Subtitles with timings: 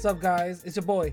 [0.00, 0.64] What's up, guys?
[0.64, 1.12] It's your boy,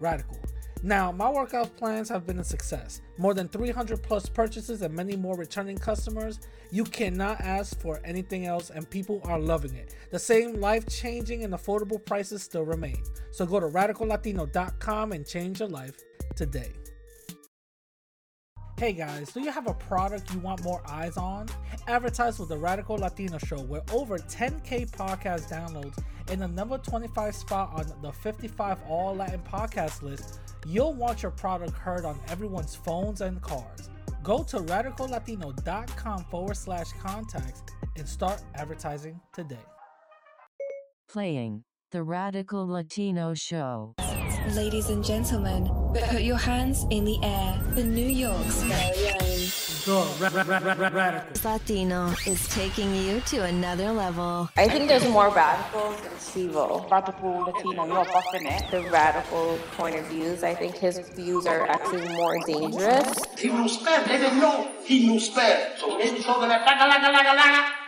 [0.00, 0.36] Radical.
[0.82, 3.02] Now, my workout plans have been a success.
[3.18, 6.40] More than 300 plus purchases and many more returning customers.
[6.72, 9.94] You cannot ask for anything else, and people are loving it.
[10.10, 13.00] The same life changing and affordable prices still remain.
[13.30, 16.02] So go to radicallatino.com and change your life
[16.34, 16.72] today.
[18.78, 21.48] Hey guys, do you have a product you want more eyes on?
[21.88, 26.00] Advertise with the Radical Latino Show, where over 10k podcast downloads
[26.30, 30.38] in the number 25 spot on the 55 All Latin podcast list.
[30.64, 33.90] You'll want your product heard on everyone's phones and cars.
[34.22, 37.62] Go to radicallatino.com forward slash contacts
[37.96, 39.58] and start advertising today.
[41.08, 43.96] Playing The Radical Latino Show.
[44.54, 45.70] Ladies and gentlemen,
[46.08, 49.28] put your hands in the air for New York's very own.
[49.84, 50.06] Go.
[51.44, 54.48] Latino is taking you to another level.
[54.56, 56.90] I think there's more radicals than Stevo.
[56.90, 58.70] Radical Latino, you're buffing it.
[58.70, 63.18] The radical point of views, I think his views are actually more dangerous.
[63.38, 64.08] He knew Spanish.
[64.08, 65.80] They didn't know he knew Spanish.
[65.80, 67.87] So they be talking that laga, laga, laga, laga.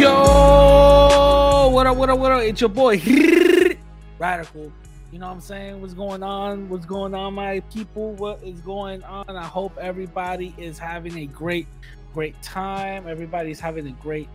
[0.00, 2.40] Yo, what up, what up, what up?
[2.40, 3.02] It's your boy,
[4.18, 4.72] Radical.
[5.12, 5.78] You know what I'm saying?
[5.78, 6.70] What's going on?
[6.70, 8.14] What's going on, my people?
[8.14, 9.28] What is going on?
[9.28, 11.66] I hope everybody is having a great,
[12.14, 13.06] great time.
[13.06, 14.30] Everybody's having a great,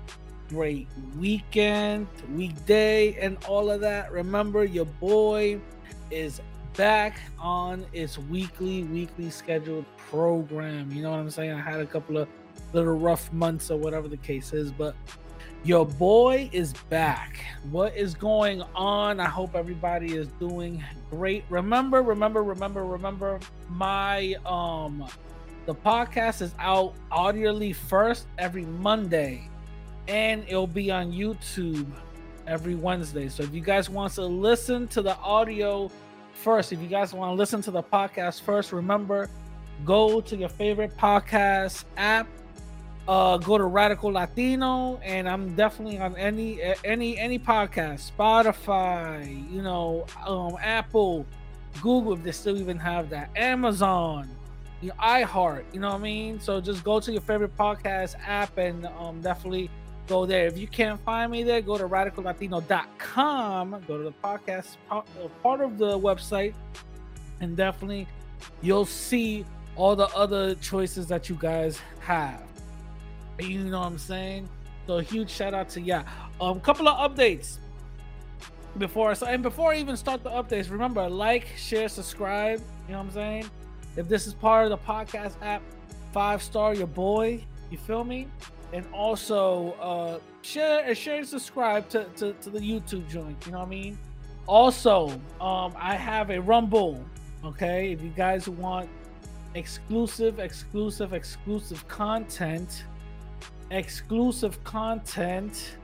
[0.49, 2.05] great weekend,
[2.35, 4.11] weekday, and all of that.
[4.11, 5.59] Remember, your boy
[6.11, 6.41] is
[6.77, 10.91] back on its weekly, weekly scheduled program.
[10.91, 11.53] You know what I'm saying?
[11.53, 12.27] I had a couple of
[12.71, 14.95] little rough months or whatever the case is, but
[15.65, 17.43] your boy is back.
[17.71, 19.19] What is going on?
[19.19, 21.43] I hope everybody is doing great.
[21.49, 25.07] Remember, remember, remember, remember my um
[25.65, 29.49] the podcast is out audibly first every Monday
[30.07, 31.91] and it'll be on YouTube
[32.45, 33.27] every Wednesday.
[33.27, 35.89] So if you guys want to listen to the audio
[36.33, 39.31] first, if you guys want to listen to the podcast first, remember
[39.83, 42.27] go to your favorite podcast app
[43.07, 48.11] uh go to radical latino and i'm definitely on any any any podcast.
[48.11, 51.25] Spotify you know um apple
[51.81, 53.29] google if they still even have that.
[53.35, 54.29] Amazon
[54.81, 56.39] you know, iheart you know what i mean?
[56.39, 59.69] So just go to your favorite podcast app and um definitely
[60.07, 60.45] go there.
[60.47, 65.07] If you can't find me there go to radicallatino.com go to the podcast part,
[65.43, 66.53] part of the website
[67.39, 68.07] and definitely
[68.61, 69.45] you'll see
[69.75, 72.41] all the other choices that you guys have
[73.39, 74.49] you know what I'm saying?
[74.87, 76.03] So huge shout out to yeah.
[76.39, 77.57] Um, couple of updates
[78.77, 80.69] before so and before I even start the updates.
[80.69, 82.59] Remember, like, share, subscribe.
[82.87, 83.49] You know what I'm saying?
[83.95, 85.61] If this is part of the podcast app,
[86.11, 87.43] five star your boy.
[87.71, 88.27] You feel me?
[88.73, 93.37] And also uh share and share and subscribe to, to, to the YouTube joint.
[93.45, 93.97] You know what I mean?
[94.47, 95.09] Also,
[95.41, 97.03] um, I have a Rumble.
[97.43, 98.89] Okay, if you guys want
[99.55, 102.83] exclusive, exclusive, exclusive content
[103.71, 105.77] exclusive content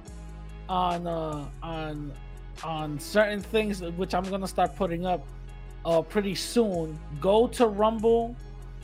[0.70, 2.12] on uh on
[2.64, 5.26] on certain things which I'm gonna start putting up
[5.86, 6.98] uh pretty soon.
[7.20, 8.36] Go to Rumble.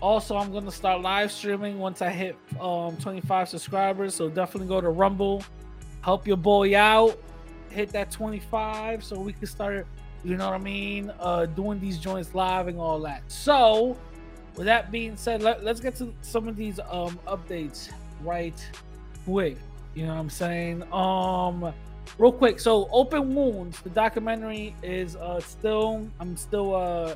[0.01, 4.15] Also, I'm gonna start live streaming once I hit um 25 subscribers.
[4.15, 5.43] So definitely go to Rumble,
[6.01, 7.17] help your boy out,
[7.69, 9.85] hit that 25 so we can start,
[10.23, 13.21] you know what I mean, uh doing these joints live and all that.
[13.27, 13.95] So
[14.55, 17.91] with that being said, let, let's get to some of these um updates
[18.23, 18.59] right
[19.27, 19.57] quick.
[19.93, 20.83] You know what I'm saying?
[20.93, 21.73] Um
[22.17, 22.59] real quick.
[22.61, 27.15] So Open Wounds, the documentary is uh still I'm still uh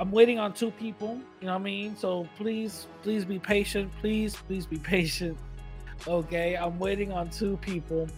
[0.00, 1.96] I'm waiting on two people, you know what I mean?
[1.96, 3.92] So please, please be patient.
[4.00, 5.38] Please, please be patient.
[6.08, 8.08] Okay, I'm waiting on two people.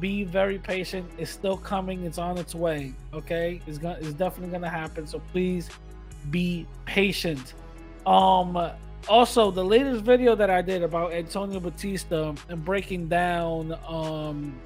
[0.00, 1.08] Be very patient.
[1.16, 2.04] It's still coming.
[2.04, 2.92] It's on its way.
[3.14, 5.06] Okay, it's gonna it's definitely gonna happen.
[5.06, 5.68] So please
[6.30, 7.54] be patient.
[8.04, 8.72] Um
[9.08, 14.58] also the latest video that I did about Antonio Batista and breaking down um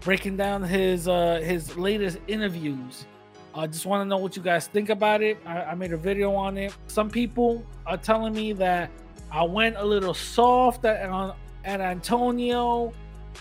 [0.00, 3.06] breaking down his uh his latest interviews.
[3.54, 5.38] I just want to know what you guys think about it.
[5.44, 6.74] I, I made a video on it.
[6.86, 8.90] Some people are telling me that
[9.30, 11.34] I went a little soft at,
[11.64, 12.94] at Antonio.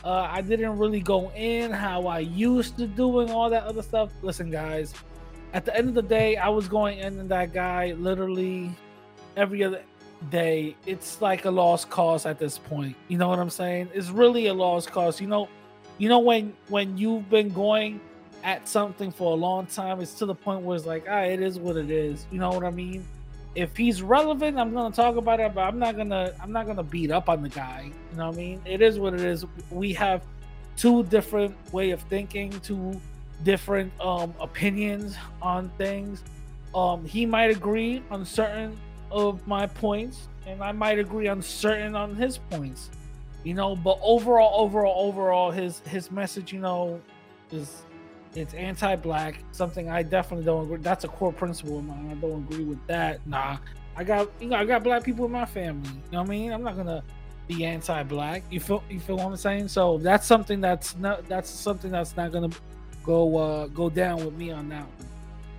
[0.03, 3.81] Uh, I didn't really go in how I used to do and all that other
[3.81, 4.09] stuff.
[4.21, 4.93] Listen, guys,
[5.53, 8.75] at the end of the day, I was going in and that guy literally
[9.35, 9.81] every other
[10.29, 10.75] day.
[10.85, 12.95] It's like a lost cause at this point.
[13.07, 13.89] You know what I'm saying?
[13.93, 15.19] It's really a lost cause.
[15.19, 15.49] You know,
[15.97, 17.99] you know when when you've been going
[18.43, 21.41] at something for a long time, it's to the point where it's like, ah, it
[21.41, 22.25] is what it is.
[22.31, 23.05] You know what I mean?
[23.53, 26.83] If he's relevant, I'm gonna talk about it, but I'm not gonna I'm not gonna
[26.83, 27.91] beat up on the guy.
[28.11, 28.61] You know what I mean?
[28.65, 29.45] It is what it is.
[29.69, 30.23] We have
[30.77, 32.99] two different way of thinking, two
[33.43, 36.23] different um opinions on things.
[36.73, 38.77] Um he might agree on certain
[39.11, 42.89] of my points, and I might agree on certain on his points.
[43.43, 47.01] You know, but overall, overall, overall, his his message, you know,
[47.51, 47.83] is
[48.35, 49.43] it's anti-black.
[49.51, 50.77] Something I definitely don't agree.
[50.77, 52.09] That's a core principle of mine.
[52.11, 53.25] I don't agree with that.
[53.27, 53.57] Nah,
[53.95, 55.89] I got you know I got black people in my family.
[55.89, 56.51] You know what I mean?
[56.51, 57.03] I'm not gonna
[57.47, 58.43] be anti-black.
[58.49, 59.67] You feel you feel what I'm saying?
[59.67, 62.49] So that's something that's not that's something that's not gonna
[63.03, 65.07] go uh go down with me on that one.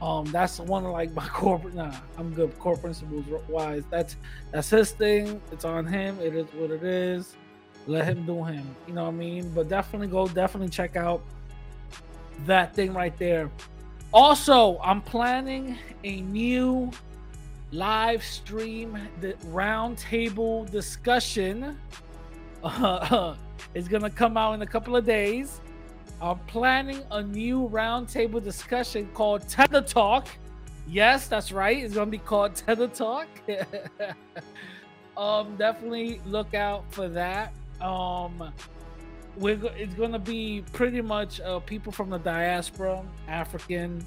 [0.02, 1.74] Um, that's one of like my corporate.
[1.74, 2.58] Nah, I'm good.
[2.58, 4.16] Core principles wise, that's
[4.50, 5.40] that's his thing.
[5.52, 6.18] It's on him.
[6.20, 7.36] It is what it is.
[7.86, 8.74] Let him do him.
[8.88, 9.52] You know what I mean?
[9.54, 10.26] But definitely go.
[10.26, 11.22] Definitely check out
[12.46, 13.48] that thing right there.
[14.12, 16.90] Also, I'm planning a new
[17.70, 21.78] live stream the roundtable discussion.
[22.64, 23.36] Uh,
[23.74, 25.60] it's gonna come out in a couple of days.
[26.22, 30.28] I'm planning a new roundtable discussion called Tether Talk.
[30.86, 31.82] Yes, that's right.
[31.82, 33.26] It's gonna be called Tether Talk.
[35.16, 37.52] um, definitely look out for that.
[37.80, 38.52] Um,
[39.36, 44.06] we're it's gonna be pretty much uh, people from the diaspora, African.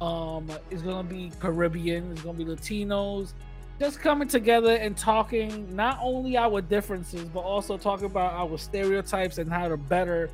[0.00, 2.10] Um, it's gonna be Caribbean.
[2.10, 3.34] It's gonna be Latinos,
[3.78, 9.38] just coming together and talking not only our differences, but also talking about our stereotypes
[9.38, 10.28] and how to better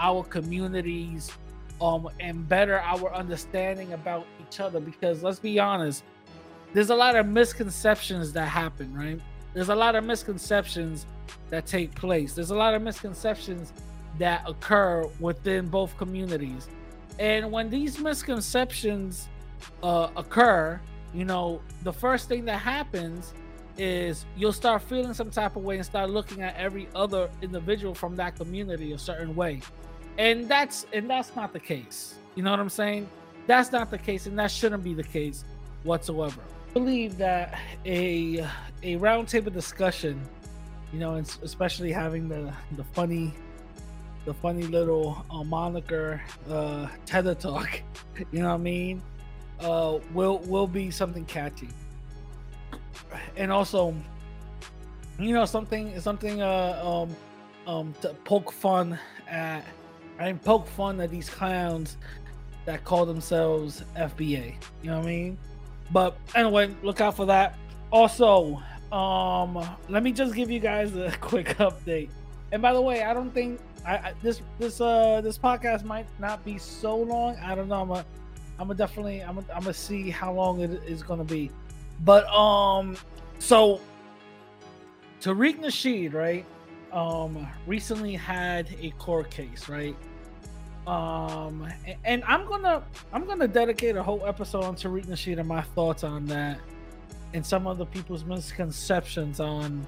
[0.00, 1.30] our communities
[1.80, 4.80] um and better our understanding about each other.
[4.80, 6.02] Because let's be honest
[6.74, 9.20] there's a lot of misconceptions that happen right?
[9.54, 11.06] There's a lot of misconceptions
[11.50, 12.34] that take place.
[12.34, 13.72] There's a lot of misconceptions
[14.18, 16.68] that occur within both communities.
[17.18, 19.28] And when these misconceptions
[19.82, 20.80] uh, occur
[21.14, 23.32] you know the first thing that happens
[23.76, 27.94] is you'll start feeling some type of way and start looking at every other individual
[27.94, 29.60] from that community a certain way
[30.18, 32.14] and that's and that's not the case.
[32.34, 33.08] You know what i'm saying?
[33.46, 35.44] That's not the case and that shouldn't be the case
[35.84, 36.42] whatsoever.
[36.70, 38.46] I believe that a
[38.82, 40.20] a roundtable discussion
[40.92, 43.32] you know and especially having the the funny
[44.24, 46.20] the funny little uh, moniker
[46.50, 47.82] uh tether talk
[48.32, 49.02] you know what i mean?
[49.60, 51.68] Uh will will be something catchy.
[53.36, 53.94] And also
[55.18, 57.16] you know something something uh um
[57.66, 58.98] um to poke fun
[59.28, 59.64] at
[60.18, 61.96] I poke fun at these clowns
[62.64, 64.54] that call themselves FBA.
[64.82, 65.38] You know what I mean?
[65.90, 67.56] But anyway, look out for that.
[67.90, 68.60] Also,
[68.92, 72.10] um, let me just give you guys a quick update.
[72.52, 76.06] And by the way, I don't think I, I this this uh this podcast might
[76.18, 77.36] not be so long.
[77.36, 77.82] I don't know.
[77.82, 78.04] I'm a
[78.58, 81.50] I'm a definitely I'm a, I'm gonna see how long it is gonna be.
[82.04, 82.96] But um,
[83.38, 83.80] so
[85.20, 86.44] Tariq Nasheed, right?
[86.92, 89.96] Um, recently had a court case, right?
[90.88, 91.68] Um,
[92.06, 92.82] and I'm gonna
[93.12, 96.58] I'm gonna dedicate a whole episode on Tariq Nasheed and my thoughts on that,
[97.34, 99.86] and some other people's misconceptions on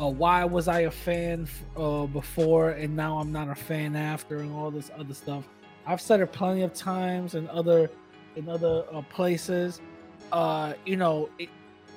[0.00, 1.46] uh, why was I a fan
[1.76, 5.46] uh, before and now I'm not a fan after, and all this other stuff.
[5.86, 7.90] I've said it plenty of times in other
[8.34, 9.82] in other uh, places.
[10.32, 11.50] Uh, you know, it,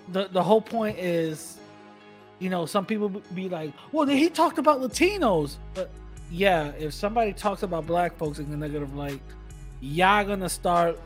[0.10, 1.58] the the whole point is,
[2.40, 5.90] you know, some people be like, "Well, he talked about Latinos," but
[6.32, 9.22] yeah, if somebody talks about black folks in a negative light,
[9.82, 11.00] y'all gonna start,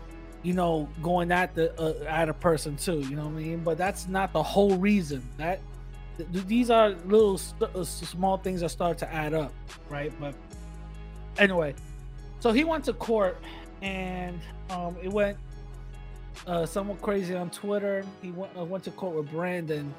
[0.43, 2.99] you know, going at the uh, at a person too.
[2.99, 3.63] You know what I mean?
[3.63, 5.21] But that's not the whole reason.
[5.37, 5.59] That
[6.17, 9.53] th- these are little st- uh, small things that start to add up,
[9.89, 10.11] right?
[10.19, 10.35] But
[11.37, 11.75] anyway,
[12.39, 13.37] so he went to court,
[13.81, 15.37] and um, it went
[16.47, 18.03] uh, somewhat crazy on Twitter.
[18.21, 19.93] He went uh, went to court with Brandon,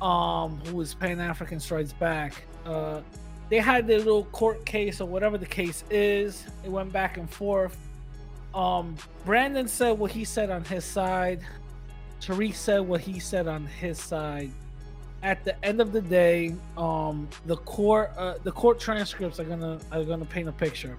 [0.00, 2.44] um, who was Pan African Strikes Back.
[2.64, 3.02] Uh,
[3.48, 6.44] they had their little court case or whatever the case is.
[6.64, 7.76] It went back and forth.
[8.54, 11.40] Um, Brandon said what he said on his side.
[12.20, 14.50] Tariq said what he said on his side.
[15.22, 19.78] At the end of the day, um, the court uh, the court transcripts are gonna
[19.90, 20.96] are gonna paint a picture.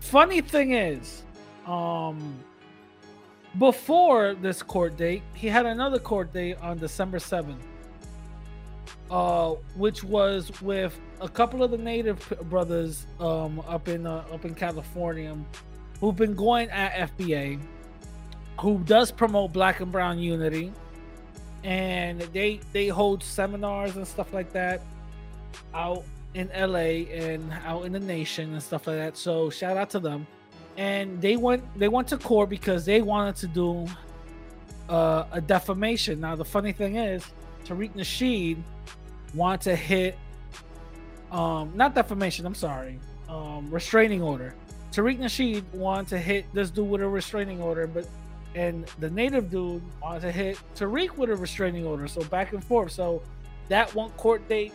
[0.00, 1.22] Funny thing is,
[1.66, 2.38] um,
[3.58, 7.64] before this court date, he had another court date on December seventh
[9.10, 14.44] uh, which was with a couple of the native brothers um, up in uh, up
[14.44, 15.36] in California
[16.00, 17.60] who've been going at FBA,
[18.60, 20.72] who does promote Black and Brown unity,
[21.64, 24.82] and they they hold seminars and stuff like that
[25.74, 29.16] out in LA and out in the nation and stuff like that.
[29.16, 30.26] So shout out to them.
[30.76, 33.86] and they went they went to court because they wanted to do
[34.88, 36.20] uh, a defamation.
[36.20, 37.24] Now the funny thing is,
[37.64, 38.58] Tariq Nasheed
[39.34, 40.18] wanted to hit
[41.30, 42.46] um not defamation.
[42.46, 44.54] I'm sorry, um restraining order.
[44.92, 48.06] Tariq Nasheed wanted to hit this dude with a restraining order, but
[48.56, 52.08] and the native dude wanted to hit Tariq with a restraining order.
[52.08, 52.92] So back and forth.
[52.92, 53.22] So
[53.68, 54.72] that one court date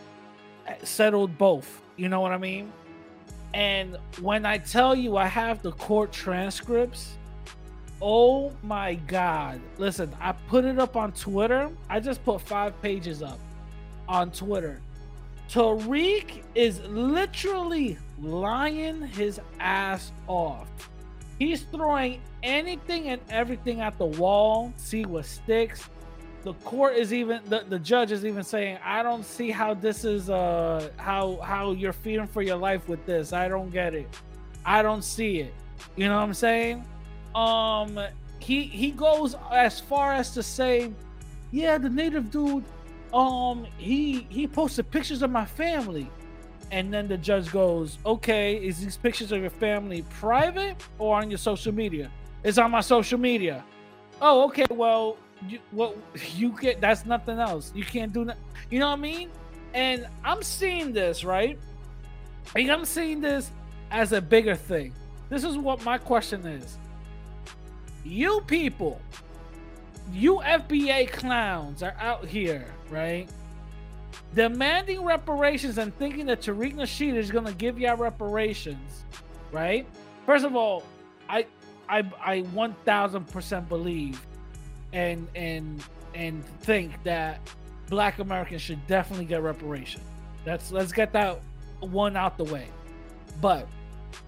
[0.82, 1.82] settled both.
[1.96, 2.72] You know what I mean?
[3.52, 7.18] And when I tell you I have the court transcripts,
[8.00, 9.60] oh my god.
[9.76, 11.70] Listen, I put it up on Twitter.
[11.90, 13.38] I just put five pages up
[14.08, 14.80] on Twitter.
[15.48, 20.68] Tariq is literally lying his ass off.
[21.38, 25.88] He's throwing anything and everything at the wall, see what sticks.
[26.42, 30.04] The court is even the, the judge is even saying, I don't see how this
[30.04, 33.32] is uh how how you're feeling for your life with this.
[33.32, 34.08] I don't get it.
[34.64, 35.52] I don't see it.
[35.96, 36.84] You know what I'm saying?
[37.34, 37.98] Um
[38.38, 40.92] he he goes as far as to say,
[41.50, 42.64] yeah, the native dude
[43.16, 46.08] um he he posted pictures of my family.
[46.72, 51.30] And then the judge goes okay is these pictures of your family private or on
[51.30, 52.10] your social media?
[52.44, 53.64] It's on my social media.
[54.20, 55.16] Oh okay well
[55.48, 55.96] you, what
[56.34, 57.72] you get that's nothing else.
[57.74, 58.36] You can't do that
[58.70, 59.30] you know what i mean?
[59.72, 61.58] And i'm seeing this right?
[62.54, 63.50] And i'm seeing this
[63.90, 64.92] as a bigger thing.
[65.30, 66.76] This is what my question is.
[68.04, 69.00] You people
[70.12, 73.28] you fba clowns are out here right?
[74.34, 79.04] Demanding reparations and thinking that Tariq Nasheed is gonna give y'all reparations,
[79.52, 79.86] right?
[80.24, 80.82] First of all,
[81.28, 81.46] I
[81.88, 84.20] I I one thousand percent believe
[84.92, 85.82] and and
[86.14, 87.40] and think that
[87.88, 90.04] black Americans should definitely get reparations.
[90.44, 91.40] Let's let's get that
[91.80, 92.68] one out the way.
[93.40, 93.66] But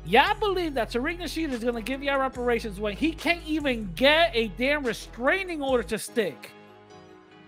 [0.04, 4.30] y'all believe that Tariq Nasheed is gonna give y'all reparations when he can't even get
[4.34, 6.50] a damn restraining order to stick.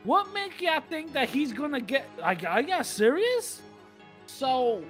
[0.04, 2.08] What make y'all think that he's gonna get?
[2.22, 3.60] I, I got serious.
[4.26, 4.82] So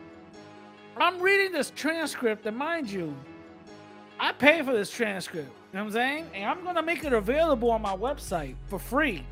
[0.96, 3.14] I'm reading this transcript, and mind you,
[4.20, 5.48] I pay for this transcript.
[5.48, 6.26] You know what I'm saying?
[6.34, 9.24] And I'm gonna make it available on my website for free.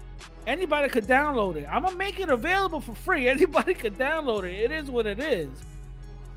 [0.49, 1.68] Anybody could download it.
[1.70, 3.28] I'm gonna make it available for free.
[3.28, 4.54] Anybody could download it.
[4.54, 5.49] It is what it is.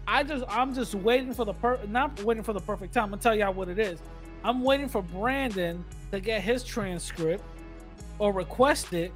[0.07, 3.05] I just I'm just waiting for the per not waiting for the perfect time.
[3.05, 3.99] I'm gonna tell y'all what it is.
[4.43, 7.43] I'm waiting for Brandon to get his transcript
[8.19, 9.11] or request it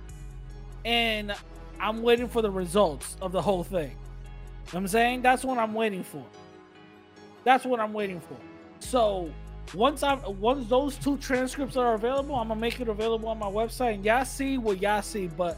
[0.86, 1.34] and
[1.80, 3.92] I'm waiting for the results of the whole thing.
[3.92, 6.24] You know I'm saying that's what I'm waiting for.
[7.44, 8.38] That's what I'm waiting for.
[8.80, 9.30] So
[9.74, 13.50] once I'm once those two transcripts are available, I'm gonna make it available on my
[13.50, 15.28] website, and y'all see what y'all see.
[15.28, 15.58] But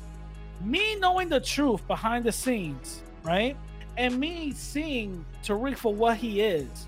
[0.61, 3.55] me knowing the truth behind the scenes, right,
[3.97, 6.87] and me seeing Tariq for what he is,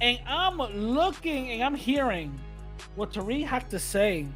[0.00, 2.38] and I'm looking and I'm hearing
[2.96, 4.26] what Tariq had to say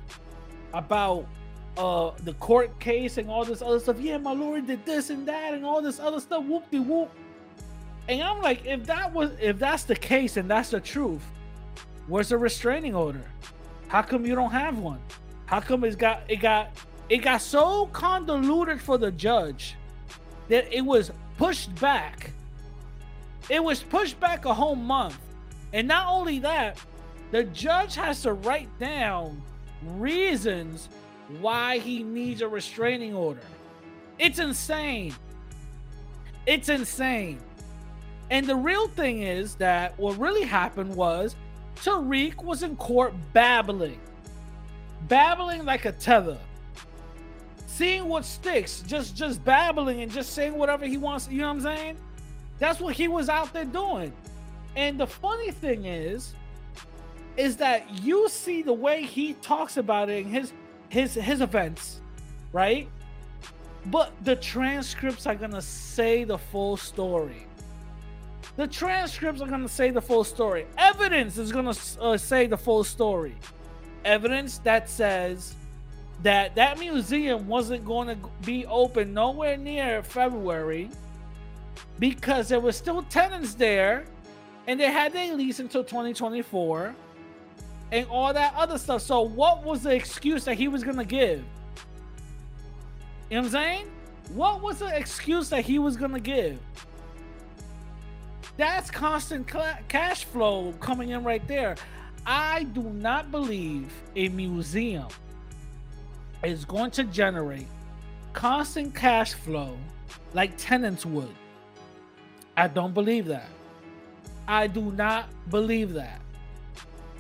[0.73, 1.27] about
[1.77, 4.01] uh the court case and all this other stuff.
[4.01, 6.45] Yeah, my lord did this and that and all this other stuff.
[6.45, 7.11] Whoop de whoop.
[8.09, 11.23] And I'm like, if that was if that's the case and that's the truth,
[12.07, 13.25] where's the restraining order?
[13.89, 15.01] How come you don't have one?
[15.47, 16.71] How come it's got it got
[17.09, 19.77] it got so convoluted for the judge
[20.49, 22.31] that it was pushed back.
[23.49, 25.19] It was pushed back a whole month.
[25.73, 26.79] And not only that,
[27.31, 29.43] the judge has to write down
[29.83, 30.89] reasons
[31.41, 33.41] why he needs a restraining order.
[34.19, 35.15] It's insane.
[36.47, 37.41] It's insane.
[38.31, 41.37] And the real thing is that what really happened was
[41.77, 44.01] Tariq was in court babbling,
[45.09, 46.39] babbling like a tether,
[47.67, 51.29] seeing what sticks, just just babbling and just saying whatever he wants.
[51.29, 51.97] You know what I'm saying?
[52.59, 54.13] That's what he was out there doing.
[54.77, 56.35] And the funny thing is,
[57.37, 60.53] is that you see the way he talks about it in his
[60.89, 62.01] his his events,
[62.53, 62.89] right?
[63.87, 67.47] But the transcripts are gonna say the full story.
[68.57, 70.67] The transcripts are gonna say the full story.
[70.79, 73.35] Evidence is gonna uh, say the full story.
[74.05, 75.55] Evidence that says
[76.23, 80.89] that that museum wasn't going to be open nowhere near February
[81.99, 84.05] because there were still tenants there
[84.67, 86.95] and they had their lease until 2024
[87.95, 89.03] and all that other stuff.
[89.03, 91.45] So what was the excuse that he was gonna give?
[93.31, 93.87] You know what I'm saying?
[94.31, 96.59] What was the excuse that he was gonna give?
[98.57, 101.77] That's constant cl- cash flow coming in right there.
[102.27, 105.07] I do not believe a museum
[106.43, 107.69] is going to generate
[108.33, 109.77] constant cash flow
[110.33, 111.35] like tenants would.
[112.57, 113.49] I don't believe that.
[114.49, 116.21] I do not believe that.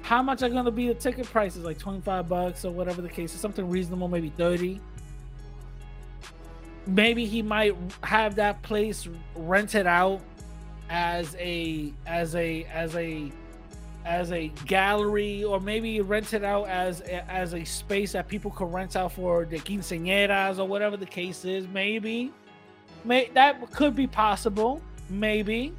[0.04, 1.64] How much are going to be the ticket prices?
[1.64, 4.78] Like 25 bucks or whatever the case is, something reasonable, maybe 30.
[6.86, 10.20] Maybe he might have that place rented out
[10.90, 13.32] as a as a as a
[14.04, 18.70] as a gallery or maybe rent it out as as a space that people could
[18.70, 21.66] rent out for the quinceañeras or whatever the case is.
[21.68, 22.30] Maybe.
[23.06, 24.82] May that could be possible.
[25.08, 25.72] Maybe.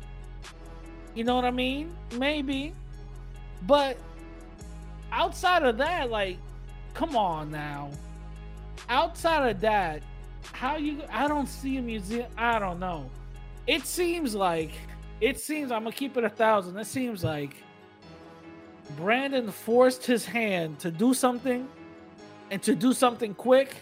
[1.14, 1.96] You know what i mean?
[2.18, 2.74] Maybe.
[3.68, 3.98] But
[5.12, 6.38] outside of that like
[6.94, 7.92] come on now.
[8.90, 10.02] Outside of that
[10.52, 13.10] how you i don't see a museum i don't know.
[13.68, 14.72] It seems like
[15.22, 16.78] it seems i'm gonna keep it a thousand.
[16.78, 17.56] It seems like
[18.96, 21.68] Brandon forced his hand to do something
[22.52, 23.76] and to do something quick.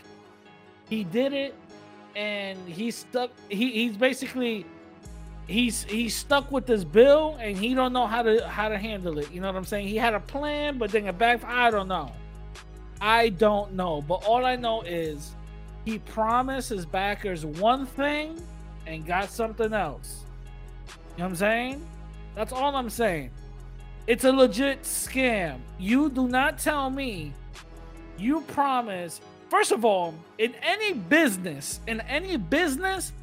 [0.89, 1.55] He did it
[2.15, 4.65] and he stuck he, he's basically
[5.47, 9.17] he's he's stuck with this bill and he don't know how to how to handle
[9.19, 9.31] it.
[9.31, 9.87] You know what I'm saying?
[9.87, 12.11] He had a plan, but then a back I don't know.
[13.01, 14.01] I don't know.
[14.01, 15.35] But all I know is
[15.85, 18.41] he promised his backers one thing
[18.87, 20.23] and got something else.
[20.87, 21.87] You know what I'm saying?
[22.35, 23.29] That's all I'm saying.
[24.07, 25.59] It's a legit scam.
[25.79, 27.33] You do not tell me
[28.17, 29.21] you promise.
[29.49, 33.13] First of all, in any business, in any business,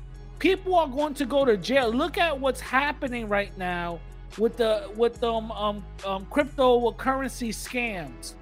[0.40, 1.92] people are going to go to jail.
[1.92, 4.00] Look at what's happening right now
[4.38, 8.35] with the with the um, um, um cryptocurrency scams.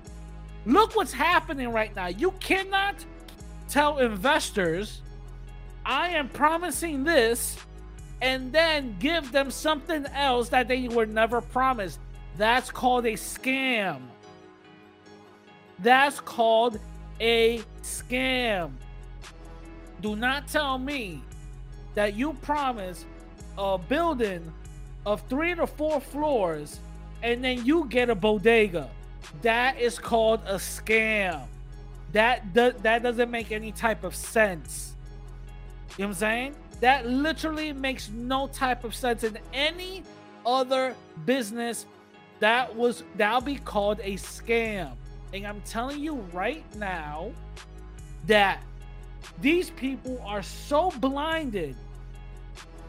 [0.65, 2.07] Look what's happening right now.
[2.07, 3.05] You cannot
[3.69, 5.03] tell investors,
[5.85, 7.57] I am promising this,
[8.23, 11.99] and then give them something else that they were never promised.
[12.37, 14.01] That's called a scam.
[15.81, 16.79] That's called
[17.21, 18.73] a scam.
[20.01, 21.23] Do not tell me
[21.99, 23.05] that you promise
[23.59, 24.53] a building
[25.05, 26.79] of three to four floors
[27.25, 28.89] and then you get a bodega.
[29.43, 31.43] That is called a scam.
[32.13, 34.95] That do, that doesn't make any type of sense.
[35.97, 36.55] You know what I'm saying?
[36.79, 40.05] That literally makes no type of sense in any
[40.47, 40.95] other
[41.27, 41.85] business
[42.39, 44.93] that was that'll be called a scam.
[45.35, 47.33] And I'm telling you right now
[48.29, 48.63] that
[49.41, 51.75] these people are so blinded.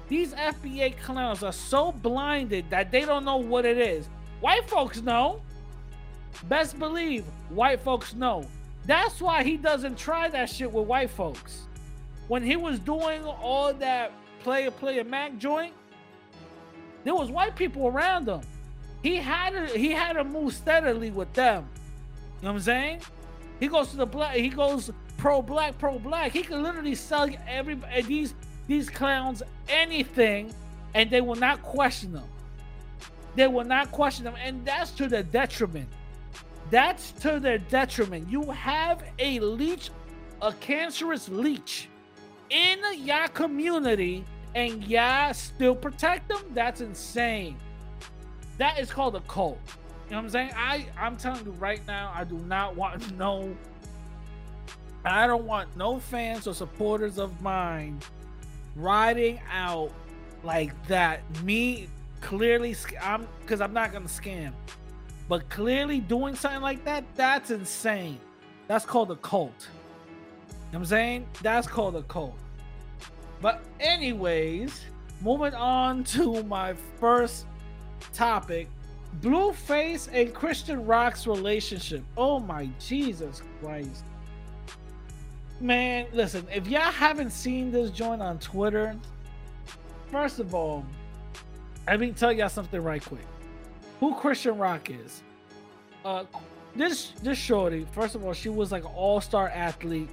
[0.09, 4.09] These FBA clowns are so blinded that they don't know what it is.
[4.41, 5.41] White folks know.
[6.43, 8.45] Best believe white folks know.
[8.85, 11.67] That's why he doesn't try that shit with white folks.
[12.27, 15.73] When he was doing all that player player Mac joint,
[17.03, 18.41] there was white people around him.
[19.03, 21.67] He had to he had to move steadily with them.
[22.41, 23.01] You know what I'm saying?
[23.59, 24.35] He goes to the black.
[24.35, 26.31] He goes pro black, pro black.
[26.31, 28.33] He can literally sell every these
[28.69, 30.53] these clowns anything,
[30.93, 32.29] and they will not question them.
[33.35, 35.89] They will not question them, and that's to their detriment.
[36.69, 38.29] That's to their detriment.
[38.29, 39.89] You have a leech,
[40.39, 41.89] a cancerous leech,
[42.51, 46.41] in your community, and y'all still protect them.
[46.53, 47.57] That's insane.
[48.59, 49.57] That is called a cult.
[49.65, 50.51] You know what I'm saying?
[50.55, 53.55] I I'm telling you right now, I do not want no.
[55.03, 57.99] I don't want no fans or supporters of mine
[58.75, 59.91] riding out
[60.43, 61.21] like that.
[61.43, 61.87] Me
[62.21, 64.51] clearly, I'm because I'm not gonna scam,
[65.27, 68.19] but clearly doing something like that, that's insane.
[68.67, 69.67] That's called a cult.
[70.47, 71.25] You know I'm saying?
[71.41, 72.37] That's called a cult.
[73.41, 74.85] But anyways,
[75.21, 77.45] moving on to my first
[78.13, 78.69] topic
[79.21, 82.03] Blueface and Chrisean Rock's relationship.
[82.15, 84.03] Oh my Jesus Christ.
[85.61, 88.95] Man, listen, if y'all haven't seen this joint on Twitter,
[90.09, 90.85] first of all,
[91.85, 93.25] let me tell y'all something right quick.
[93.99, 95.21] Who Chrisean Rock is.
[96.05, 96.23] Uh
[96.75, 100.09] this this shorty, first of all, she was like an all-star athlete.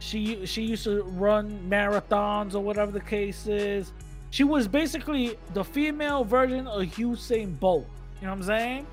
[0.00, 3.92] She she used to run marathons or whatever the case is.
[4.30, 7.86] She was basically the female version of Usain Bolt.
[8.20, 8.86] You know what I'm saying?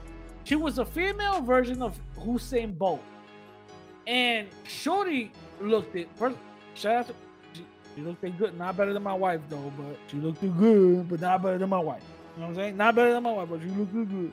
[0.44, 3.02] She was a female version of Usain Bolt.
[4.06, 6.38] And Shorty looked it first.
[6.76, 7.14] Shout out to
[7.54, 7.66] she,
[7.96, 8.58] she looked it good.
[8.58, 11.70] Not better than my wife though, but she looked it good, but not better than
[11.70, 12.02] my wife.
[12.36, 12.78] You know what I'm saying?
[12.78, 14.32] Not better than my wife, but she looked it good.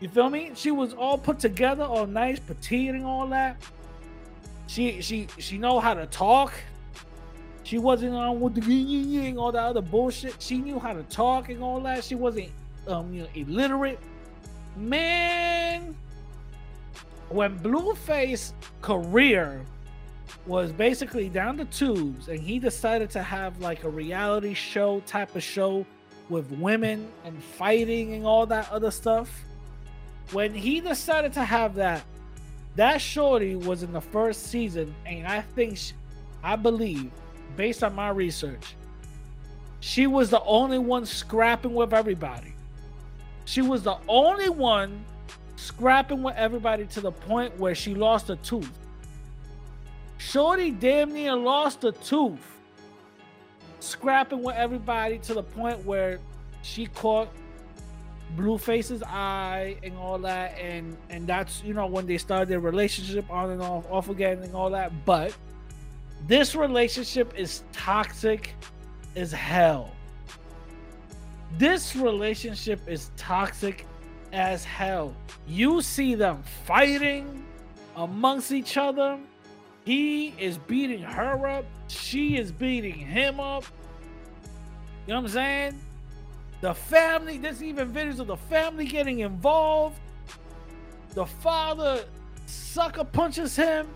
[0.00, 0.52] You feel me?
[0.54, 3.56] She was all put together, all nice, petite, and all that.
[4.66, 6.52] She she she know how to talk.
[7.64, 10.40] She wasn't on with the and all that other bullshit.
[10.40, 12.02] She knew how to talk and all that.
[12.02, 12.50] She wasn't
[12.86, 13.98] um you know illiterate.
[14.76, 15.94] Man,
[17.28, 19.60] when Blueface career
[20.46, 25.36] was basically down the tubes and he decided to have like a reality show type
[25.36, 25.84] of show
[26.28, 29.44] with women and fighting and all that other stuff.
[30.32, 32.04] when he decided to have that,
[32.76, 35.92] that shorty was in the first season, and I think, she,
[36.42, 37.10] I believe,
[37.56, 38.76] based on my research,
[39.80, 42.54] she was the only one scrapping with everybody.
[43.44, 45.04] She was the only one
[45.56, 48.70] scrapping with everybody to the point where she lost a tooth.
[50.20, 52.60] Shorty damn near lost a tooth.
[53.80, 56.20] Scrapping with everybody to the point where
[56.60, 57.30] she caught
[58.36, 63.28] Blueface's eye and all that, and and that's you know when they started their relationship
[63.30, 64.92] on and off, off again and all that.
[65.06, 65.34] But
[66.28, 68.54] this relationship is toxic
[69.16, 69.90] as hell.
[71.56, 73.86] This relationship is toxic
[74.34, 75.14] as hell.
[75.48, 77.42] You see them fighting
[77.96, 79.18] amongst each other.
[79.90, 81.64] He is beating her up.
[81.88, 83.64] She is beating him up.
[85.04, 85.80] You know what I'm saying?
[86.60, 89.98] The family, there's even videos of the family getting involved.
[91.14, 92.04] The father
[92.46, 93.88] sucker punches him.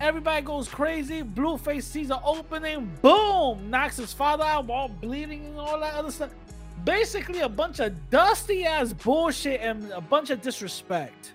[0.00, 1.22] Everybody goes crazy.
[1.22, 2.90] Blueface sees an opening.
[3.02, 3.68] Boom!
[3.68, 6.30] Knocks his father out while bleeding and all that other stuff.
[6.86, 11.34] Basically, a bunch of dusty ass bullshit and a bunch of disrespect.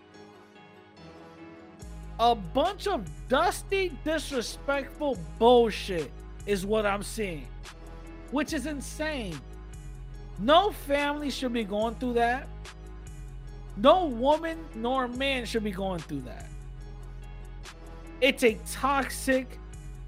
[2.19, 6.11] A bunch of dusty, disrespectful bullshit
[6.45, 7.47] is what I'm seeing,
[8.31, 9.39] which is insane.
[10.39, 12.47] No family should be going through that.
[13.77, 16.47] No woman nor man should be going through that.
[18.21, 19.59] It's a toxic,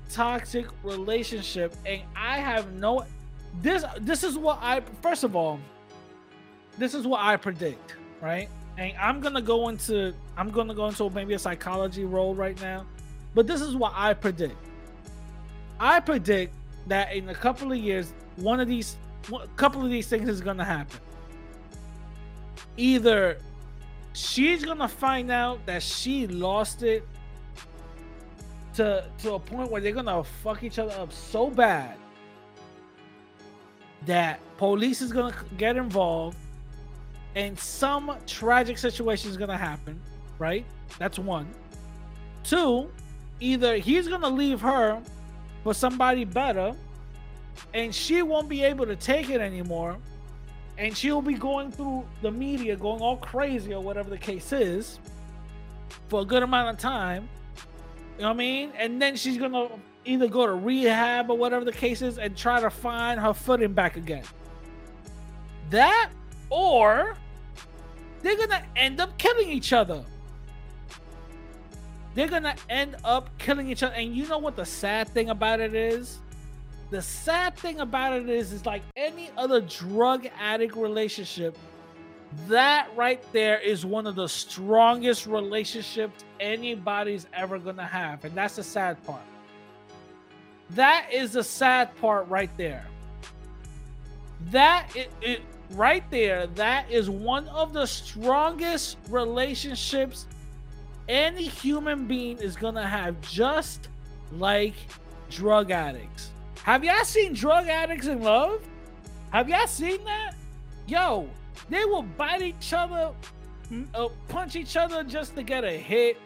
[0.09, 3.05] toxic relationship, and I have no.
[3.61, 5.59] This this is what I first of all.
[6.77, 8.49] This is what I predict, right?
[8.77, 12.85] And I'm gonna go into I'm gonna go into maybe a psychology role right now,
[13.33, 14.57] but this is what I predict.
[15.79, 16.53] I predict
[16.87, 18.97] that in a couple of years, one of these
[19.33, 20.99] a couple of these things is gonna happen.
[22.77, 23.37] Either
[24.13, 27.07] she's gonna find out that she lost it
[28.75, 31.95] to to a point where they're gonna fuck each other up so bad
[34.05, 36.37] that police is gonna get involved
[37.35, 39.99] and some tragic situation is gonna happen,
[40.39, 40.65] right?
[40.97, 41.47] That's one.
[42.43, 42.89] Two,
[43.39, 45.01] either he's gonna leave her
[45.63, 46.75] for somebody better
[47.73, 49.97] and she won't be able to take it anymore
[50.77, 54.99] and she'll be going through the media going all crazy or whatever the case is
[56.09, 57.27] for a good amount of time
[58.17, 59.67] you know what i mean and then she's gonna
[60.05, 63.73] either go to rehab or whatever the case is and try to find her footing
[63.73, 64.23] back again
[65.69, 66.09] that
[66.49, 67.17] or
[68.25, 70.03] they're gonna end up killing each other
[72.13, 75.59] they're gonna end up killing each other and you know what the sad thing about
[75.59, 76.19] it is
[76.89, 81.57] the sad thing about it is, is like any other drug addict relationship,
[82.47, 88.23] that right there is one of the strongest relationships anybody's ever gonna have.
[88.23, 89.21] And that's the sad part.
[90.71, 92.85] That is the sad part right there.
[94.51, 100.27] That it, it right there, that is one of the strongest relationships
[101.07, 103.89] any human being is gonna have, just
[104.31, 104.73] like
[105.29, 106.31] drug addicts.
[106.63, 108.61] Have y'all seen drug addicts in love?
[109.31, 110.35] Have y'all seen that?
[110.87, 111.29] Yo,
[111.69, 113.11] they will bite each other,
[113.93, 116.17] uh, punch each other just to get a hit,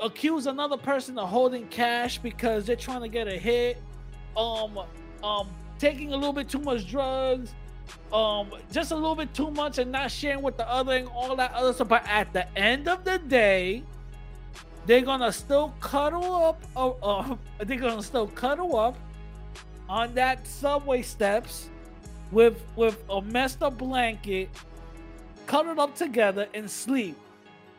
[0.00, 3.80] accuse another person of holding cash because they're trying to get a hit,
[4.36, 4.78] um,
[5.22, 5.48] um,
[5.78, 7.54] taking a little bit too much drugs,
[8.12, 11.34] um, just a little bit too much and not sharing with the other and all
[11.36, 11.88] that other stuff.
[11.88, 13.82] But at the end of the day,
[14.86, 16.62] they're gonna still cuddle up.
[16.76, 18.96] Uh, uh, they're gonna still cuddle up
[19.88, 21.70] on that subway steps
[22.30, 24.48] with with a messed up blanket,
[25.46, 27.16] cuddled up together and sleep.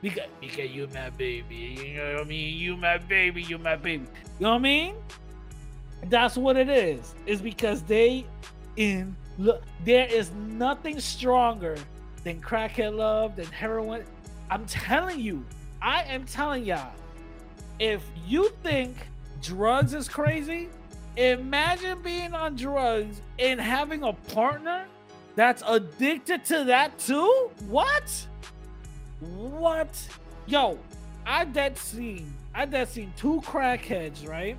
[0.02, 2.58] Because, because you my baby, you know what I mean?
[2.58, 4.06] You my baby, you my baby.
[4.40, 4.96] You know what I mean?
[6.10, 7.16] That's what it is.
[7.26, 8.26] Is because they
[8.76, 11.78] in look there is nothing stronger
[12.24, 14.04] than crackhead love, than heroin.
[14.50, 15.46] I'm telling you,
[15.82, 16.94] I am telling y'all,
[17.80, 18.96] if you think
[19.42, 20.70] drugs is crazy,
[21.18, 24.86] Imagine being on drugs and having a partner
[25.36, 27.50] that's addicted to that too?
[27.68, 28.28] What?
[29.22, 30.08] What?
[30.46, 30.78] Yo,
[31.26, 34.58] I dead seen I dead seen two crackheads, right?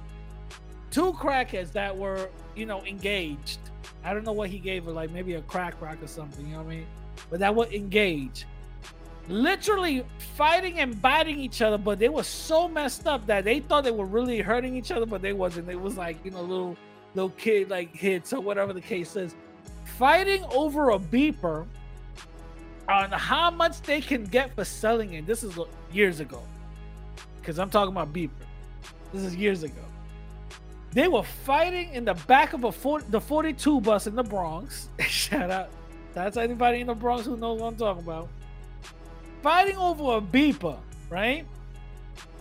[0.91, 3.59] Two crackheads that were, you know, engaged.
[4.07, 6.53] I don't know what he gave her, like maybe a crack rock or something, you
[6.53, 6.87] know what I mean?
[7.29, 8.47] But that would engage.
[9.29, 13.85] literally fighting and biting each other, but they were so messed up that they thought
[13.85, 15.69] they were really hurting each other, but they wasn't.
[15.69, 16.77] It was like, you know, little
[17.15, 19.35] little kid like hits or whatever the case is.
[19.99, 21.67] Fighting over a beeper
[22.89, 25.27] on how much they can get for selling it.
[25.27, 25.59] This is
[25.93, 26.43] years ago,
[27.41, 28.31] because I'm talking about Beeper.
[29.13, 29.83] This is years ago.
[30.97, 34.89] They were fighting in the back of a 40, the 42 bus in the Bronx.
[35.01, 35.69] Shout out.
[36.15, 38.29] That's anybody in the Bronx who knows what I'm talking about.
[39.43, 40.79] Fighting over a beeper,
[41.11, 41.45] right?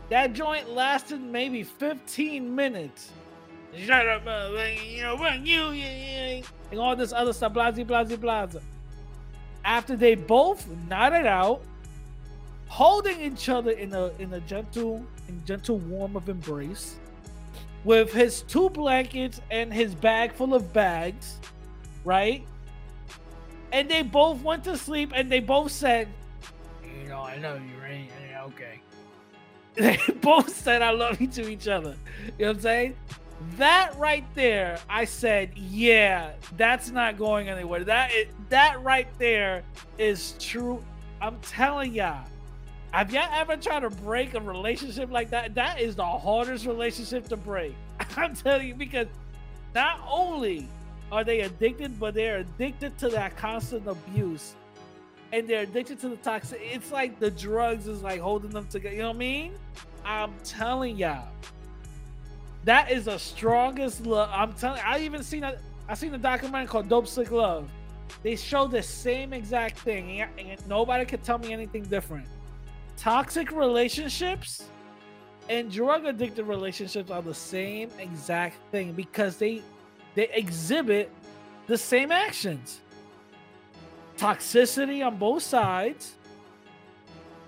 [0.07, 3.11] That joint lasted maybe 15 minutes.
[3.77, 5.71] Shut up, you know, what you,
[6.71, 8.47] and all this other stuff, blah, blah, blah.
[9.65, 11.61] After they both nodded out,
[12.67, 16.95] holding each other in a in a gentle in gentle warm of embrace,
[17.85, 21.39] with his two blankets and his bag full of bags,
[22.03, 22.45] right?
[23.71, 26.09] And they both went to sleep and they both said,
[26.83, 28.09] You know, I love you, right?
[28.29, 28.81] Yeah, okay.
[29.75, 31.95] They both said I love you to each other.
[32.37, 32.95] You know what I'm saying?
[33.57, 37.83] That right there, I said, yeah, that's not going anywhere.
[37.83, 39.63] That is, that right there
[39.97, 40.83] is true.
[41.21, 42.25] I'm telling y'all.
[42.95, 45.53] Have y'all ever tried to break a relationship like that?
[45.53, 47.75] That is the hardest relationship to break.
[48.15, 49.07] I'm telling you because
[49.73, 50.69] not only
[51.11, 54.55] are they addicted, but they're addicted to that constant abuse.
[55.33, 56.61] And they're addicted to the toxic.
[56.63, 58.95] It's like the drugs is like holding them together.
[58.95, 59.55] You know what I mean?
[60.05, 61.27] I'm telling y'all.
[62.63, 64.29] That is the strongest love.
[64.31, 65.57] I'm telling I even seen a
[65.89, 67.67] I seen a documentary called Dope Sick Love.
[68.23, 72.25] They show the same exact thing, and nobody could tell me anything different.
[72.97, 74.65] Toxic relationships
[75.49, 79.61] and drug addicted relationships are the same exact thing because they
[80.15, 81.11] they exhibit
[81.67, 82.79] the same actions.
[84.17, 86.15] Toxicity on both sides.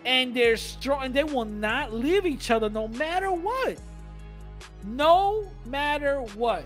[0.05, 3.77] And they're strong and they will not leave each other no matter what.
[4.83, 6.65] No matter what.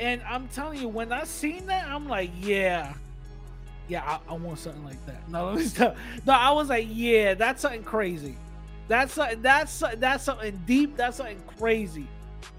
[0.00, 2.94] And i'm telling you when i seen that i'm like yeah
[3.88, 6.86] yeah i, I want something like that no let me stop no i was like
[6.90, 8.36] yeah that's something crazy
[8.88, 12.06] that's something, that's that's something deep that's something crazy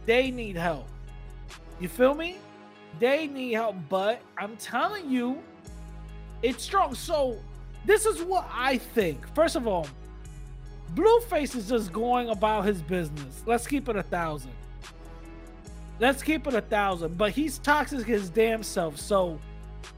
[0.05, 0.87] they need help
[1.79, 2.37] you feel me?
[2.99, 5.41] They need help, but I'm telling you,
[6.41, 6.95] it's strong.
[6.95, 7.37] So,
[7.85, 9.27] this is what I think.
[9.35, 9.87] First of all,
[10.93, 13.43] Blueface is just going about his business.
[13.45, 14.53] Let's keep it a thousand.
[15.99, 17.17] Let's keep it a thousand.
[17.17, 18.97] But he's toxic his damn self.
[18.97, 19.39] So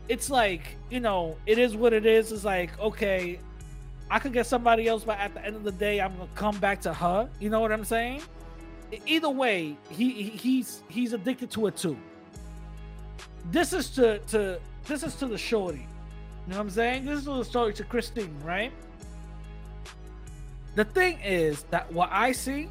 [0.08, 2.32] it's like, you know, it is what it is.
[2.32, 3.40] It's like, okay,
[4.10, 6.58] I could get somebody else, but at the end of the day, I'm gonna come
[6.60, 7.30] back to her.
[7.40, 8.22] You know what I'm saying?
[9.06, 11.98] either way, he he's he's addicted to it too.
[13.52, 15.80] This is to to this is to the shorty.
[15.80, 17.06] You know what I'm saying?
[17.06, 18.72] This is the story to Christine, right?
[20.76, 22.70] The thing is that what I see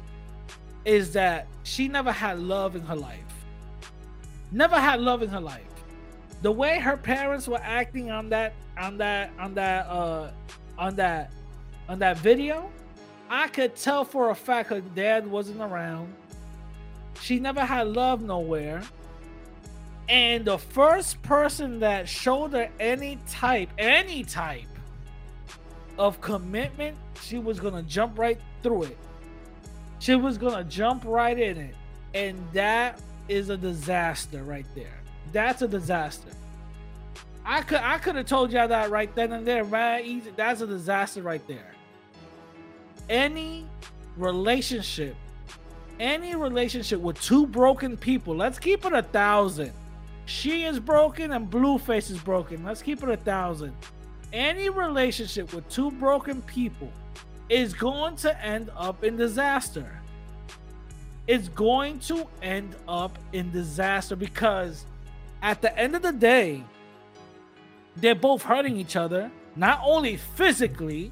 [0.85, 3.19] is that she never had love in her life.
[4.51, 5.74] Never had love in her life.
[6.41, 10.31] The way her parents were acting on that on that on that uh
[10.77, 11.31] on that
[11.87, 12.69] on that video,
[13.29, 16.13] I could tell for a fact her dad wasn't around.
[17.21, 18.81] She never had love nowhere.
[20.07, 24.67] And the first person that showed her any type, any type
[25.97, 28.97] of commitment, she was gonna jump right through it.
[29.99, 31.75] She was gonna jump right in it.
[32.13, 35.01] And that is a disaster right there.
[35.31, 36.29] That's a disaster.
[37.45, 40.03] I could I could have told y'all that right then and there, man.
[40.03, 40.31] Easy.
[40.35, 41.75] That's a disaster right there
[43.09, 43.65] any
[44.17, 45.15] relationship,
[45.99, 49.71] any relationship with two broken people, let's keep it a thousand.
[50.25, 52.63] She is broken and Blueface is broken.
[52.63, 53.73] Let's keep it a thousand.
[54.33, 56.91] Any relationship with two broken people
[57.47, 60.01] is going to end up in disaster.
[61.27, 64.85] It's going to end up in disaster because
[65.41, 66.63] at the end of the day,
[67.97, 71.11] they're both hurting each other, not only physically,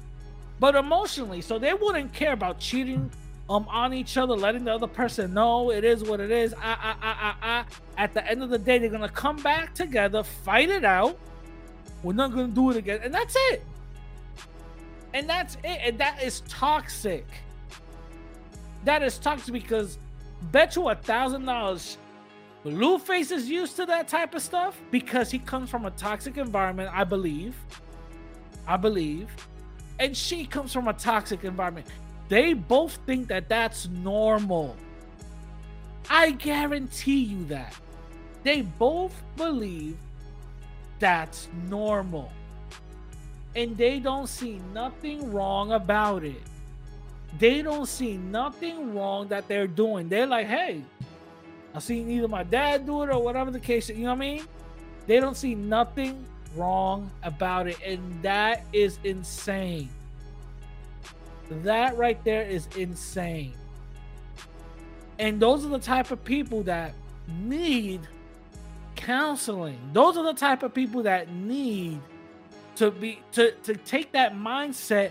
[0.60, 1.40] but emotionally.
[1.40, 3.10] So they wouldn't care about cheating
[3.50, 6.54] um on each other, letting the other person know it is what it is.
[6.56, 7.66] Ah, ah, ah, ah, ah.
[7.98, 11.18] At the end of the day, they're gonna come back together, fight it out.
[12.02, 13.62] We're not gonna do it again, and that's it.
[15.12, 15.80] And that's it.
[15.84, 17.26] And that is toxic.
[18.84, 19.98] That is toxic because
[20.50, 21.98] bet you a thousand dollars
[22.64, 26.90] Blueface is used to that type of stuff because he comes from a toxic environment,
[26.92, 27.54] I believe.
[28.66, 29.28] I believe
[29.98, 31.86] and she comes from a toxic environment.
[32.28, 34.76] They both think that that's normal.
[36.10, 37.74] I guarantee you that.
[38.42, 39.96] They both believe
[40.98, 42.30] that's normal.
[43.56, 46.42] And they don't see nothing wrong about it.
[47.38, 50.08] They don't see nothing wrong that they're doing.
[50.08, 50.82] They're like, hey,
[51.74, 53.88] I seen either my dad do it or whatever the case.
[53.88, 54.44] You know what I mean?
[55.06, 57.78] They don't see nothing wrong about it.
[57.84, 59.88] And that is insane.
[61.50, 63.54] That right there is insane.
[65.18, 66.94] And those are the type of people that
[67.28, 68.00] need
[68.96, 69.78] counseling.
[69.92, 72.00] Those are the type of people that need
[72.76, 75.10] to be to to take that mindset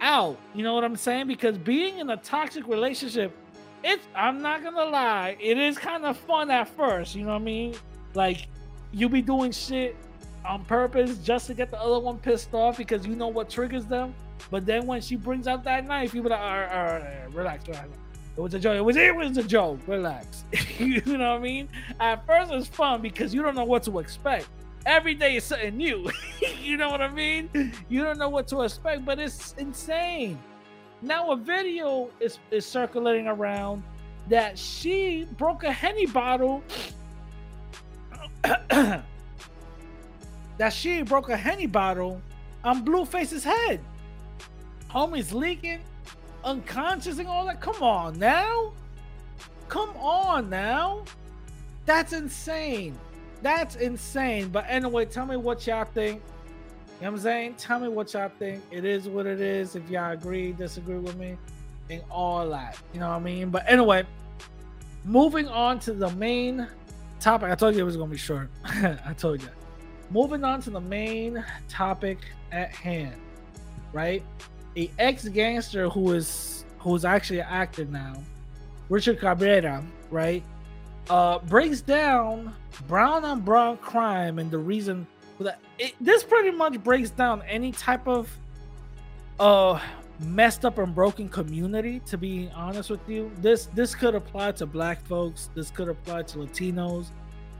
[0.00, 0.38] out.
[0.54, 1.26] You know what I'm saying?
[1.26, 3.36] Because being in a toxic relationship,
[3.82, 7.14] it's I'm not gonna lie, it is kind of fun at first.
[7.14, 7.74] You know what I mean?
[8.14, 8.48] Like
[8.92, 9.96] you be doing shit
[10.44, 13.86] on purpose just to get the other one pissed off because you know what triggers
[13.86, 14.14] them.
[14.50, 16.92] But then when she brings out that knife, you be like, all right, all right,
[16.92, 17.88] all right, relax, relax.
[18.36, 18.76] It was a joke.
[18.76, 19.80] It was it was a joke.
[19.86, 20.44] Relax.
[20.78, 21.68] you know what I mean?
[21.98, 24.48] At first it's fun because you don't know what to expect.
[24.86, 26.10] Every day is something new.
[26.60, 27.50] you know what I mean?
[27.88, 30.38] You don't know what to expect, but it's insane.
[31.02, 33.82] Now a video is, is circulating around
[34.28, 36.62] that she broke a henny bottle.
[38.42, 39.04] that
[40.70, 42.20] she broke a henny bottle
[42.64, 43.80] on Blueface's head.
[44.90, 45.80] Homie's leaking,
[46.44, 47.60] unconscious, and all that.
[47.60, 48.72] Come on now.
[49.68, 51.04] Come on now.
[51.86, 52.98] That's insane.
[53.40, 54.48] That's insane.
[54.48, 56.22] But anyway, tell me what y'all think.
[57.00, 57.54] Know what I'm saying?
[57.54, 58.62] Tell me what y'all think.
[58.70, 59.74] It is what it is.
[59.74, 61.38] If y'all agree, disagree with me,
[61.88, 62.78] and all that.
[62.92, 63.48] You know what I mean?
[63.48, 64.04] But anyway,
[65.04, 66.68] moving on to the main
[67.18, 67.50] topic.
[67.50, 68.50] I told you it was gonna be short.
[68.64, 69.48] I told you.
[70.10, 72.18] Moving on to the main topic
[72.52, 73.14] at hand,
[73.94, 74.22] right?
[74.76, 78.14] A ex gangster who is who's actually an actor now,
[78.90, 80.42] Richard Cabral, right?
[81.08, 82.54] Uh, breaks down
[82.86, 85.06] brown on brown crime and the reason.
[85.78, 88.30] It, this pretty much breaks down any type of
[89.38, 89.80] uh
[90.20, 92.00] messed up and broken community.
[92.06, 95.48] To be honest with you, this this could apply to Black folks.
[95.54, 97.06] This could apply to Latinos.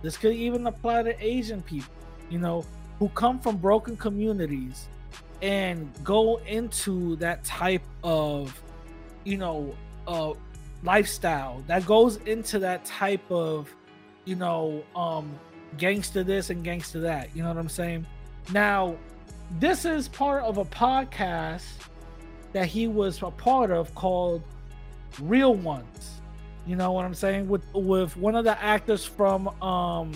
[0.02, 1.92] This could even apply to Asian people.
[2.28, 2.64] You know,
[2.98, 4.88] who come from broken communities
[5.42, 8.62] and go into that type of,
[9.24, 9.74] you know,
[10.06, 10.32] uh
[10.82, 13.74] lifestyle that goes into that type of
[14.24, 15.38] you know um
[15.78, 18.04] gangster this and gangster that you know what i'm saying
[18.52, 18.94] now
[19.58, 21.64] this is part of a podcast
[22.52, 24.42] that he was a part of called
[25.20, 26.20] real ones
[26.66, 30.12] you know what i'm saying with with one of the actors from um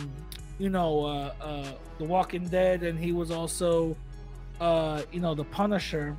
[0.58, 3.96] you know uh uh the walking dead and he was also
[4.60, 6.16] uh you know the punisher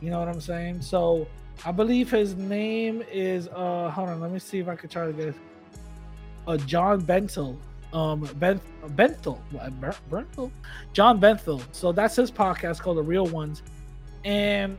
[0.00, 1.26] you know what i'm saying so
[1.64, 5.06] I believe his name is uh hold on, let me see if I can try
[5.06, 5.34] to get it.
[6.46, 7.56] Uh John Bernthal.
[7.92, 8.60] Um Ben
[8.96, 9.38] Benthel.
[10.92, 11.62] John Bernthal.
[11.72, 13.62] So that's his podcast called The Real Ones.
[14.24, 14.78] And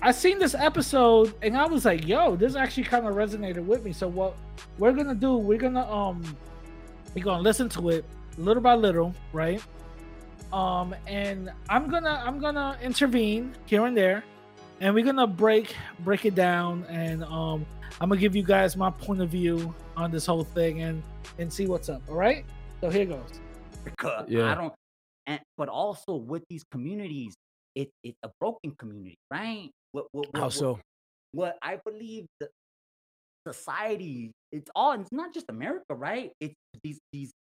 [0.00, 3.84] I seen this episode and I was like, yo, this actually kind of resonated with
[3.84, 3.92] me.
[3.92, 4.34] So what
[4.78, 6.22] we're gonna do, we're gonna um
[7.14, 8.04] we're gonna listen to it
[8.36, 9.62] little by little, right?
[10.52, 14.24] Um and I'm gonna I'm gonna intervene here and there
[14.80, 17.66] and we're gonna break break it down and um
[18.00, 21.02] i'm gonna give you guys my point of view on this whole thing and
[21.38, 22.44] and see what's up all right
[22.80, 23.40] so here goes
[24.28, 24.52] Yeah.
[24.52, 24.74] I don't,
[25.26, 27.34] and but also with these communities,
[27.74, 29.70] it it's a broken community, right?
[29.92, 30.80] What what, what How what- so?
[31.32, 32.48] What I believe the
[33.46, 34.92] society, it's all.
[34.92, 36.30] It's not just America, right?
[36.40, 37.32] It's these these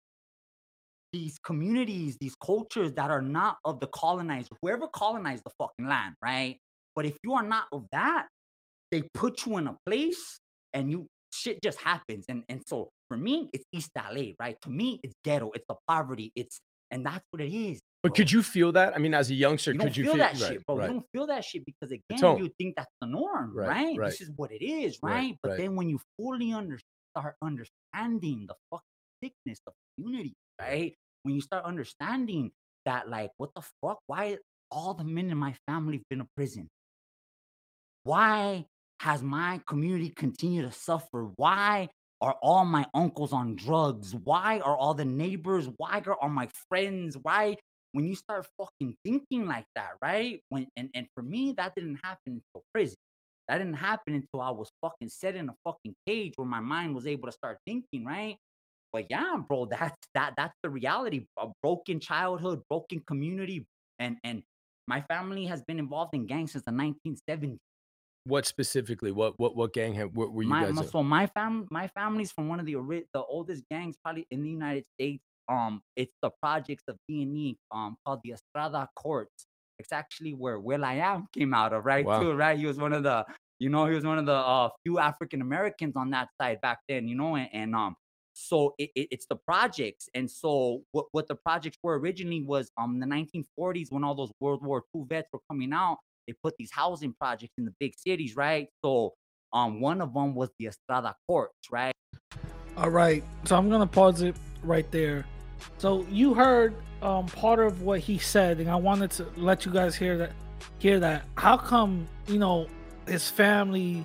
[1.13, 6.15] these communities, these cultures that are not of the colonizer, whoever colonized the fucking land,
[6.21, 6.59] right?
[6.97, 8.27] But if you are not of that,
[8.91, 10.39] they put you in a place
[10.75, 12.27] and you shit just happens.
[12.29, 14.57] And and so for me, it's East LA, right?
[14.63, 16.61] To me, it's ghetto, it's the poverty, it's
[16.91, 17.81] and that's what it is.
[18.03, 18.17] But bro.
[18.17, 18.95] could you feel that?
[18.95, 20.77] I mean, as a youngster, you could you feel, feel that right, shit, bro.
[20.77, 20.87] right.
[20.87, 24.11] You don't feel that shit because again, you think that's the norm, Right, right?
[24.11, 25.37] This is what it is, Right?
[25.43, 26.79] But then when you fully under,
[27.17, 28.85] start understanding the fucking
[29.23, 30.95] sickness of community, right?
[31.23, 32.53] When you start understanding
[32.85, 33.99] that, like, what the fuck?
[34.07, 34.39] Why
[34.71, 36.69] all the men in my family been to prison?
[38.05, 38.67] Why
[39.01, 41.31] has my community continued to suffer?
[41.37, 41.89] Why
[42.21, 44.15] are all my uncles on drugs?
[44.15, 45.69] Why are all the neighbors?
[45.77, 47.17] Why are all my friends?
[47.21, 47.57] Why?
[47.93, 50.41] When you start fucking thinking like that, right?
[50.49, 52.97] When and, and for me, that didn't happen until prison.
[53.49, 56.95] That didn't happen until I was fucking set in a fucking cage where my mind
[56.95, 58.37] was able to start thinking, right?
[58.93, 61.27] But yeah, bro, that's that that's the reality.
[61.39, 63.67] A broken childhood, broken community,
[63.99, 64.43] and and
[64.89, 67.59] my family has been involved in gangs since the 1970s.
[68.27, 69.13] What specifically?
[69.13, 70.75] What what what gang have, what were you my, guys?
[70.75, 70.89] my- in?
[70.89, 74.43] so my fam my family's from one of the ori- the oldest gangs probably in
[74.43, 75.23] the United States.
[75.49, 79.47] Um, it's the projects of D and E, um, called the Estrada Courts.
[79.79, 82.05] It's actually where will.i.am came out of, right?
[82.05, 82.21] Wow.
[82.21, 82.59] Too, right?
[82.59, 83.25] He was one of the,
[83.61, 86.79] you know, he was one of the uh, few African Americans on that side back
[86.89, 87.95] then, you know, and, and um,
[88.33, 92.71] so it, it- it's the projects and so what, what the projects were originally was
[92.77, 95.97] um the 1940s when all those world war ii vets were coming out
[96.27, 99.15] they put these housing projects in the big cities right so
[99.53, 101.95] um one of them was the estrada courts right
[102.77, 105.25] All right, so I'm gonna pause it right there.
[105.79, 109.73] So you heard um, part of what he said, and I wanted to let you
[109.73, 110.33] guys hear that.
[110.79, 111.25] Hear that?
[111.39, 112.67] How come you know
[113.07, 114.05] his family?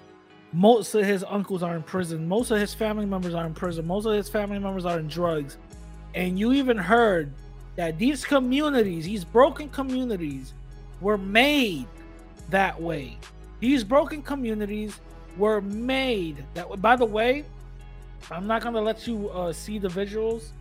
[0.53, 2.27] Most of his uncles are in prison.
[2.27, 3.85] Most of his family members are in prison.
[3.87, 5.57] Most of his family members are in drugs.
[6.13, 7.31] And you even heard
[7.77, 10.53] that these communities, these broken communities,
[10.99, 11.87] were made
[12.51, 13.17] that way.
[13.59, 14.99] These broken communities
[15.37, 16.77] were made that way.
[16.77, 17.45] By the way,
[18.29, 20.51] I'm not gonna let you uh, see the visuals,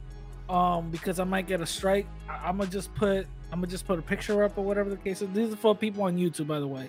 [0.49, 2.07] um, because I might get a strike.
[2.29, 4.97] I- I'm gonna just put I'm gonna just put a picture up or whatever the
[4.97, 5.29] case is.
[5.33, 6.89] These are for people on YouTube, by the way,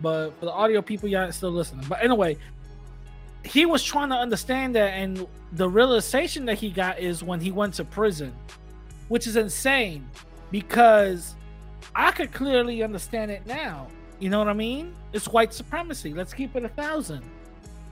[0.00, 1.86] but for the audio people, y'all still listening.
[1.88, 2.36] But anyway,
[3.42, 7.50] he was trying to understand that, and the realization that he got is when he
[7.52, 8.34] went to prison,
[9.08, 10.06] which is insane,
[10.50, 11.34] because
[11.94, 13.86] I could clearly understand it now.
[14.20, 14.94] You know what I mean?
[15.12, 16.14] It's white supremacy.
[16.14, 17.22] Let's keep it a thousand.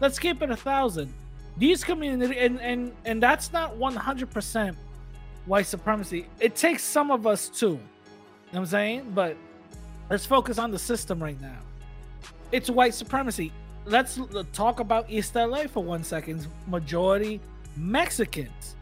[0.01, 1.13] Let's keep it a thousand.
[1.59, 4.77] These community and and and that's not 100%
[5.47, 6.27] white supremacy.
[6.41, 7.67] It takes some of us too.
[7.67, 7.79] You know
[8.51, 9.13] what i'm saying?
[9.15, 9.37] But
[10.11, 11.59] let's focus on the system right now.
[12.53, 13.53] It's white supremacy.
[13.85, 14.21] Let's
[14.53, 16.47] talk about east la for one second.
[16.69, 17.41] Majority
[17.77, 18.77] mexicans.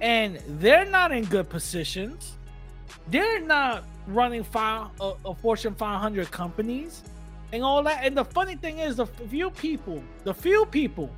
[0.00, 2.36] And they're not in good positions.
[3.08, 7.02] They're not running five uh, fortune 500 companies
[7.52, 11.10] and all that and the funny thing is the few people the few people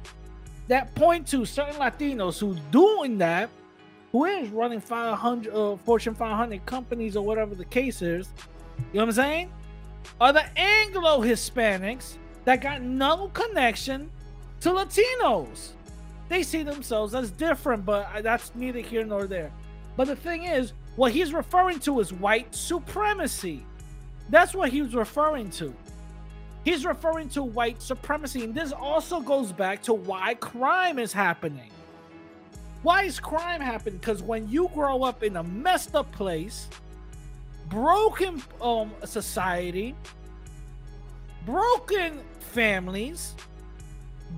[0.70, 3.50] that point to certain Latinos who doing that,
[4.12, 8.28] who is running 500 uh, Fortune 500 companies or whatever the case is,
[8.78, 9.52] you know what I'm saying?
[10.20, 14.10] Are the Anglo Hispanics that got no connection
[14.60, 15.70] to Latinos.
[16.28, 19.50] They see themselves as different, but that's neither here nor there.
[19.96, 23.64] But the thing is, what he's referring to is white supremacy.
[24.28, 25.74] That's what he was referring to.
[26.64, 28.44] He's referring to white supremacy.
[28.44, 31.70] And this also goes back to why crime is happening.
[32.82, 33.98] Why is crime happening?
[33.98, 36.68] Because when you grow up in a messed up place,
[37.68, 39.94] broken um society,
[41.46, 43.34] broken families,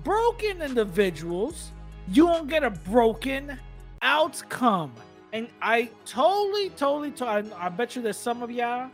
[0.04, 1.72] broken individuals,
[2.08, 3.58] you won't get a broken
[4.00, 4.92] outcome.
[5.32, 8.90] And I totally, totally, to- I, I bet you there's some of y'all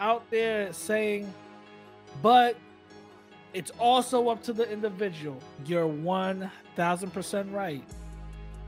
[0.00, 1.32] out there saying,
[2.22, 2.56] but
[3.52, 5.40] it's also up to the individual.
[5.66, 7.84] You're 1000% right.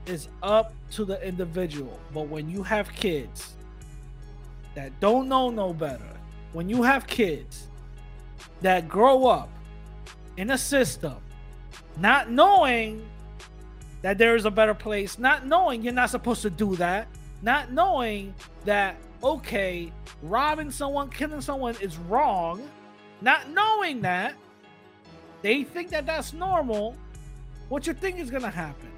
[0.07, 1.99] It's up to the individual.
[2.13, 3.55] But when you have kids
[4.75, 6.17] that don't know no better,
[6.53, 7.69] when you have kids
[8.63, 9.51] that grow up
[10.37, 11.17] in a system
[11.99, 13.05] not knowing
[14.03, 17.09] that there is a better place, not knowing you're not supposed to do that,
[17.43, 18.35] not knowing
[18.65, 19.93] that, okay,
[20.23, 22.63] robbing someone, killing someone is wrong,
[23.21, 24.35] not knowing that,
[25.43, 26.97] they think that that's normal.
[27.69, 28.91] What you think is going to happen?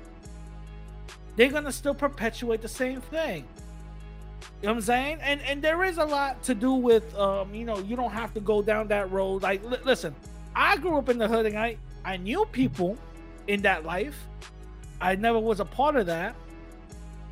[1.36, 3.46] They're going to still perpetuate the same thing.
[4.62, 5.18] You know what I'm saying?
[5.22, 8.32] And and there is a lot to do with um, you know, you don't have
[8.34, 9.42] to go down that road.
[9.42, 10.14] Like li- listen,
[10.54, 12.96] I grew up in the hood and I I knew people
[13.46, 14.28] in that life.
[15.00, 16.34] I never was a part of that.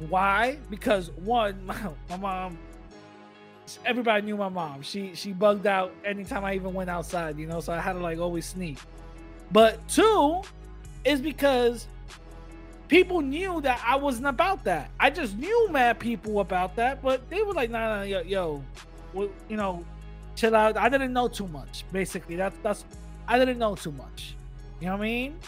[0.08, 0.58] Why?
[0.70, 1.76] Because one, my,
[2.10, 2.58] my mom
[3.84, 4.82] everybody knew my mom.
[4.82, 7.98] She she bugged out anytime I even went outside, you know, so I had to
[7.98, 8.78] like always sneak.
[9.52, 10.42] But two
[11.04, 11.86] is because
[12.88, 14.90] people knew that I wasn't about that.
[14.98, 18.64] I just knew mad people about that, but they were like, nah, nah, yo, yo,
[19.12, 19.84] well, you know,
[20.36, 20.76] chill out.
[20.76, 21.84] I didn't know too much.
[21.92, 22.84] Basically, that's that's
[23.26, 24.36] I didn't know too much.
[24.80, 25.38] You know what I mean?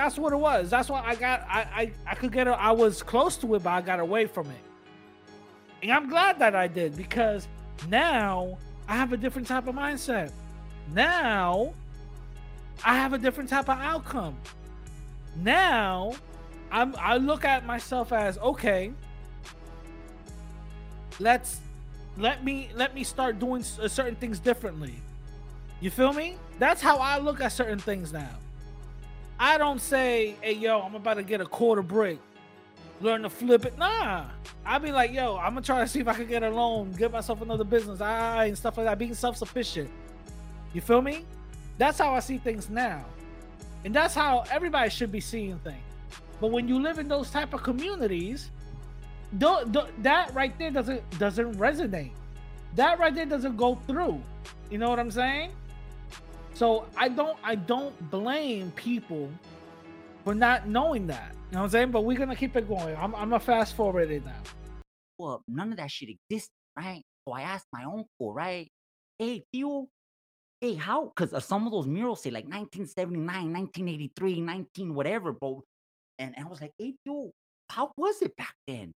[0.00, 0.70] That's what it was.
[0.70, 3.68] That's why I got I I, I could get I was close to it, but
[3.68, 4.62] I got away from it.
[5.82, 7.46] And I'm glad that I did because
[7.86, 8.56] now
[8.88, 10.32] I have a different type of mindset.
[10.94, 11.74] Now
[12.82, 14.38] I have a different type of outcome.
[15.36, 16.14] Now
[16.72, 18.92] I'm I look at myself as okay.
[21.18, 21.60] Let's
[22.16, 24.94] let me let me start doing certain things differently.
[25.82, 26.38] You feel me?
[26.58, 28.38] That's how I look at certain things now.
[29.42, 32.18] I don't say, "Hey, yo, I'm about to get a quarter brick,
[33.00, 34.26] learn to flip it." Nah,
[34.66, 36.92] I be like, "Yo, I'm gonna try to see if I can get a loan,
[36.92, 39.90] get myself another business, ah, and stuff like that." Being self-sufficient.
[40.74, 41.24] You feel me?
[41.78, 43.02] That's how I see things now,
[43.82, 45.82] and that's how everybody should be seeing things.
[46.38, 48.50] But when you live in those type of communities,
[49.38, 52.12] do, do, that right there doesn't doesn't resonate.
[52.74, 54.22] That right there doesn't go through.
[54.70, 55.52] You know what I'm saying?
[56.60, 59.30] So I don't I don't blame people
[60.24, 61.32] for not knowing that.
[61.32, 61.90] You know what I'm saying?
[61.90, 62.94] But we're gonna keep it going.
[62.96, 64.42] I'm I'm gonna fast forward it now.
[65.16, 67.00] well, none of that shit existed, right?
[67.26, 68.68] So I asked my uncle, right?
[69.18, 69.86] Hey, Theo,
[70.60, 71.06] hey, how?
[71.06, 75.62] Because uh, some of those murals say like 1979, 1983, 19 whatever, bro.
[76.18, 77.30] And, and I was like, hey, Theo,
[77.70, 78.92] how was it back then?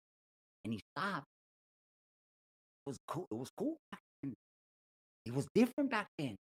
[0.65, 1.27] And he stopped.
[2.85, 3.25] It was cool.
[3.31, 3.77] It was cool.
[3.89, 4.33] back then.
[5.25, 6.35] It was different back then.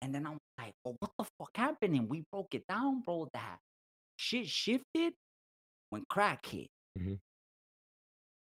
[0.00, 1.94] And then I'm like, well, what the fuck happened?
[1.94, 3.28] And we broke it down, bro.
[3.34, 3.58] That
[4.16, 5.12] shit shifted
[5.90, 6.68] when crack hit.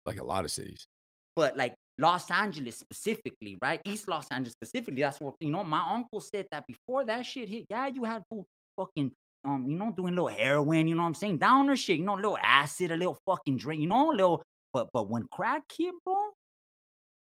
[0.05, 0.87] Like a lot of cities.
[1.35, 3.81] but like Los Angeles specifically, right?
[3.85, 5.01] East Los Angeles specifically.
[5.01, 5.63] That's what you know.
[5.63, 7.65] My uncle said that before that shit hit.
[7.69, 8.45] Yeah, you had full
[8.77, 9.11] fucking
[9.43, 10.87] um, you know, doing little heroin.
[10.87, 11.37] You know what I'm saying?
[11.37, 11.97] Downer shit.
[11.97, 13.81] You know, little acid, a little fucking drink.
[13.81, 14.43] You know, a little.
[14.73, 16.31] But but when crack hit, bro,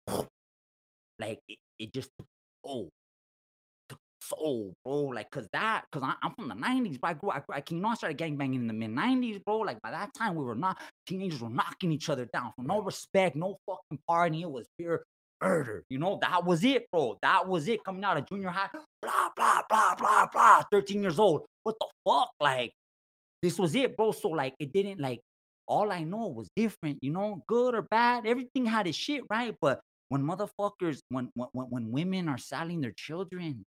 [1.19, 2.11] like it, it just
[2.67, 2.89] oh.
[4.29, 7.31] Took So, bro, like, cause that, cause I, I'm from the '90s, but I grew,
[7.31, 9.59] I, grew- I, you know, I started gangbanging in the mid '90s, bro.
[9.59, 12.83] Like by that time, we were not teenagers were knocking each other down for no
[12.83, 14.43] respect, no fucking partying.
[14.43, 15.05] It was pure
[15.43, 15.85] murder.
[15.89, 17.19] You know, that was it, bro.
[17.23, 18.69] That was it coming out of junior high.
[19.03, 20.63] Blah, blah, blah, blah, blah.
[20.71, 21.43] 13 years old.
[21.63, 22.31] What the fuck?
[22.41, 22.73] Like,
[23.43, 24.13] this was it, bro.
[24.13, 25.21] So, like, it didn't like
[25.67, 28.27] all I know was different, you know, good or bad.
[28.27, 29.55] Everything had its shit, right?
[29.61, 33.65] But when motherfuckers, when when, when women are selling their children,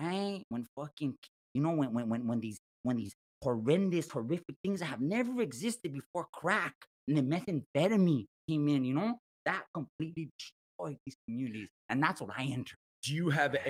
[0.00, 0.42] right?
[0.48, 1.16] When fucking,
[1.54, 5.42] you know, when when when when these when these horrendous, horrific things that have never
[5.42, 6.74] existed before crack
[7.06, 11.68] and the methamphetamine came in, you know, that completely destroyed these communities.
[11.90, 12.78] And that's what I entered.
[13.02, 13.68] Do you have a-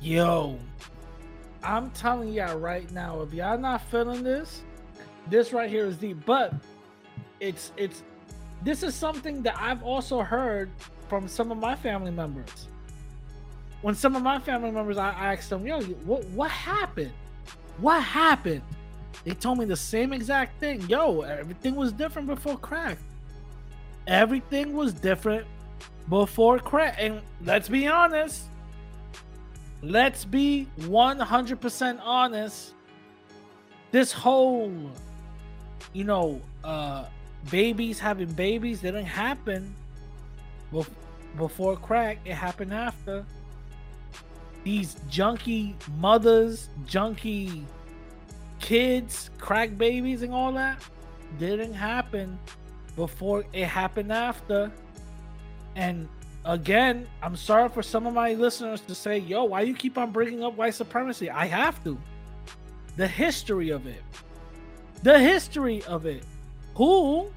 [0.00, 0.58] Yo,
[1.62, 4.62] I'm telling y'all right now, if y'all not feeling this,
[5.28, 6.24] this right here is deep.
[6.24, 6.54] But
[7.40, 8.02] it's it's
[8.62, 10.70] this is something that I've also heard
[11.08, 12.68] from some of my family members.
[13.86, 17.12] When some of my family members, I I asked them, "Yo, what what happened?
[17.78, 18.62] What happened?"
[19.22, 20.80] They told me the same exact thing.
[20.88, 22.98] Yo, everything was different before crack.
[24.08, 25.46] Everything was different
[26.08, 26.96] before crack.
[26.98, 28.46] And let's be honest,
[29.82, 32.74] let's be 100% honest
[33.92, 34.90] this whole
[35.92, 37.04] you know uh
[37.52, 39.72] babies having babies didn't happen
[40.72, 40.90] bef-
[41.38, 43.24] before crack it happened after
[44.66, 47.62] these junky mothers junky
[48.58, 50.82] kids crack babies and all that
[51.38, 52.36] didn't happen
[52.96, 54.72] before it happened after
[55.76, 56.08] and
[56.46, 60.10] again, I'm sorry for some of my listeners to say, yo, why you keep on
[60.10, 61.28] bringing up white supremacy?
[61.28, 61.98] I have to.
[62.96, 64.02] The history of it.
[65.02, 66.24] The history of it.
[66.74, 67.30] Who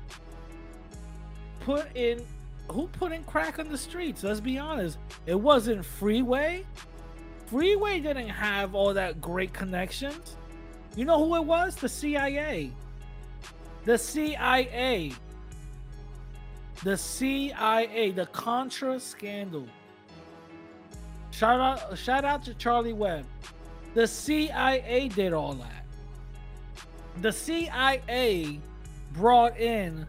[1.59, 2.23] put in
[2.71, 4.23] who put in crack on the streets?
[4.23, 4.99] Let's be honest.
[5.25, 6.65] It wasn't Freeway.
[7.49, 10.35] Freeway didn't have all that great connections.
[10.95, 11.75] You know who it was?
[11.75, 12.71] The CIA.
[13.85, 15.13] The CIA
[16.83, 19.67] the CIA, the Contra scandal.
[21.31, 23.25] Shout out, shout out to Charlie Webb.
[23.93, 25.85] The CIA did all that.
[27.21, 28.59] The CIA
[29.13, 30.05] brought in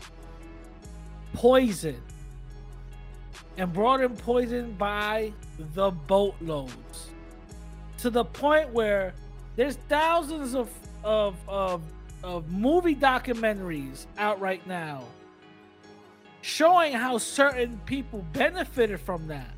[1.32, 2.00] poison
[3.56, 5.32] and brought in poison by
[5.74, 7.09] the boatloads
[8.00, 9.14] to the point where
[9.56, 10.70] there's thousands of
[11.04, 11.82] of of,
[12.22, 15.04] of movie documentaries out right now
[16.42, 19.50] showing how certain people benefited from that.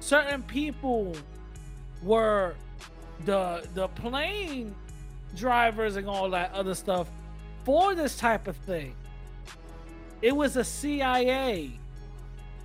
[0.00, 1.14] Certain people
[2.02, 2.54] were
[3.24, 4.74] the the plane
[5.34, 7.08] drivers and all that other stuff
[7.64, 8.94] for this type of thing.
[10.22, 11.78] It was the CIA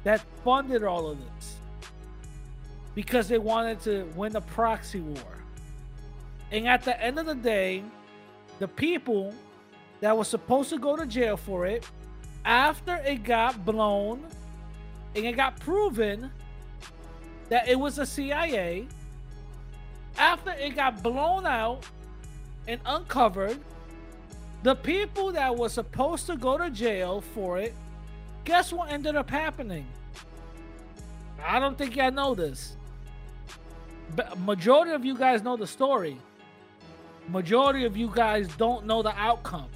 [0.03, 1.60] that funded all of this
[2.95, 5.37] because they wanted to win a proxy war.
[6.51, 7.83] And at the end of the day,
[8.59, 9.33] the people
[10.01, 11.87] that were supposed to go to jail for it
[12.43, 14.23] after it got blown
[15.15, 16.31] and it got proven
[17.49, 18.87] that it was a CIA,
[20.17, 21.87] after it got blown out
[22.67, 23.59] and uncovered,
[24.63, 27.73] the people that were supposed to go to jail for it,
[28.43, 29.85] guess what ended up happening?
[31.43, 32.77] I don't think y'all know this.
[34.39, 36.17] Majority of you guys know the story.
[37.27, 39.69] Majority of you guys don't know the outcome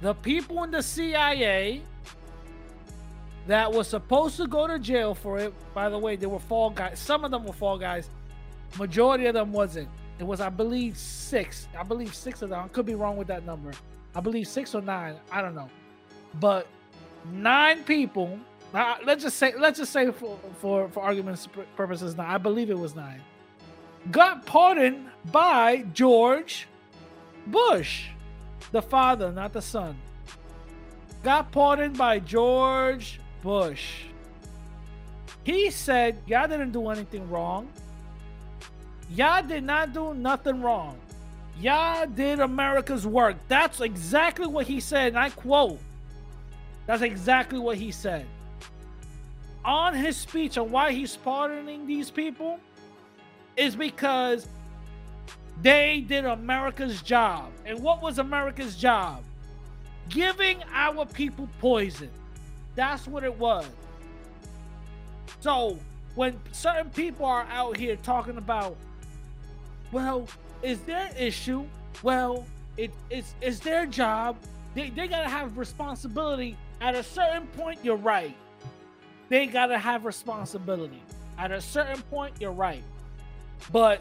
[0.00, 1.82] the people in the CIA
[3.46, 5.52] that was supposed to go to jail for it.
[5.74, 6.98] By the way, they were fall guys.
[6.98, 8.10] Some of them were fall guys.
[8.78, 9.88] Majority of them wasn't.
[10.18, 11.68] It was, I believe, six.
[11.78, 12.64] I believe six of them.
[12.64, 13.72] I could be wrong with that number.
[14.14, 15.16] I believe six or nine.
[15.30, 15.70] I don't know.
[16.40, 16.66] But
[17.32, 18.38] nine people.
[18.74, 22.70] Uh, let's just say, let's just say for for for arguments purposes, now I believe
[22.70, 23.22] it was nine.
[24.10, 26.68] Got pardoned by George
[27.46, 28.08] Bush,
[28.72, 29.96] the father, not the son,
[31.22, 34.04] got pardoned by George Bush.
[35.44, 37.70] He said, Y'all didn't do anything wrong.
[39.10, 40.98] Y'all did not do nothing wrong.
[41.60, 43.36] Y'all did America's work.
[43.48, 45.08] That's exactly what he said.
[45.08, 45.80] And I quote,
[46.86, 48.26] that's exactly what he said.
[49.68, 52.58] On his speech on why he's pardoning these people
[53.54, 54.48] is because
[55.60, 57.50] they did America's job.
[57.66, 59.22] And what was America's job?
[60.08, 62.08] Giving our people poison.
[62.76, 63.66] That's what it was.
[65.40, 65.78] So
[66.14, 68.74] when certain people are out here talking about,
[69.92, 70.26] well,
[70.62, 71.66] is their issue?
[72.02, 72.46] Well,
[72.78, 74.38] it, it's it's their job.
[74.74, 76.56] They, they gotta have responsibility.
[76.80, 78.34] At a certain point, you're right.
[79.28, 81.02] They gotta have responsibility.
[81.36, 82.82] At a certain point, you're right.
[83.70, 84.00] But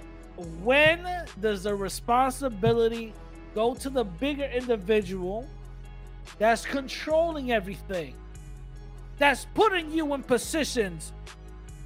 [0.63, 1.05] when
[1.41, 3.13] does the responsibility
[3.53, 5.47] go to the bigger individual
[6.38, 8.13] that's controlling everything?
[9.17, 11.11] That's putting you in positions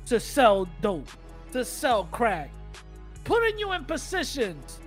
[0.08, 1.10] to sell dope,
[1.54, 2.52] to sell crack,
[3.24, 4.80] putting you in positions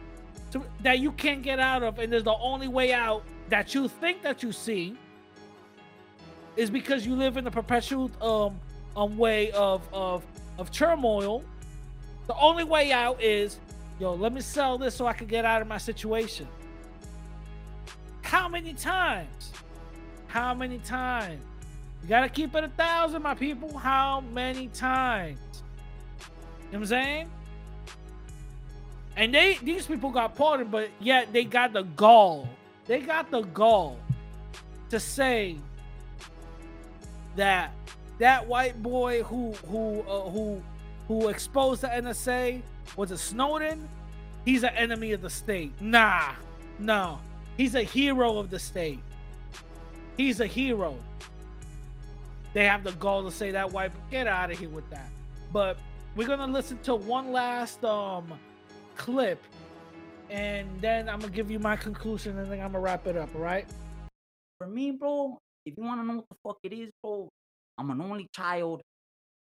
[0.53, 3.89] to, that you can't get out of, and there's the only way out that you
[3.89, 4.95] think that you see
[6.57, 8.61] is because you live in a perpetual um,
[8.97, 10.25] um way of of
[10.59, 11.43] of turmoil.
[12.27, 13.59] The only way out is,
[13.99, 16.49] yo, let me sell this so I can get out of my situation.
[18.23, 19.53] How many times?
[20.29, 21.43] How many times?
[22.03, 23.77] You gotta keep it a thousand, my people.
[23.77, 25.39] How many times?
[26.19, 26.25] You
[26.73, 27.31] know what I'm saying?
[29.17, 32.49] And they these people got pardoned, but yet they got the gall.
[32.87, 33.99] They got the gall
[34.91, 35.57] to say
[37.37, 37.73] that
[38.19, 40.63] that white boy who who uh, who
[41.09, 42.63] who exposed the NSA
[42.97, 43.89] was a Snowden.
[44.45, 45.73] He's an enemy of the state.
[45.81, 46.33] Nah,
[46.79, 47.19] no,
[47.57, 49.01] he's a hero of the state.
[50.17, 50.97] He's a hero.
[52.53, 53.91] They have the gall to say that white.
[54.11, 55.09] Get out of here with that.
[55.53, 55.77] But
[56.15, 58.33] we're gonna listen to one last um
[58.97, 59.43] clip,
[60.31, 63.35] and then I'm gonna give you my conclusion, and then I'm gonna wrap it up.
[63.35, 63.67] All right?
[64.59, 67.29] For me, bro, if you want to know what the fuck it is, bro,
[67.79, 68.83] I'm an only child,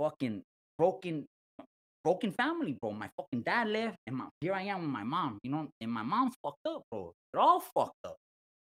[0.00, 0.42] fucking
[0.78, 1.26] broken,
[2.04, 2.92] broken family, bro.
[2.92, 5.38] My fucking dad left, and my here I am with my mom.
[5.42, 7.12] You know, and my mom's fucked up, bro.
[7.32, 8.16] They're all fucked up.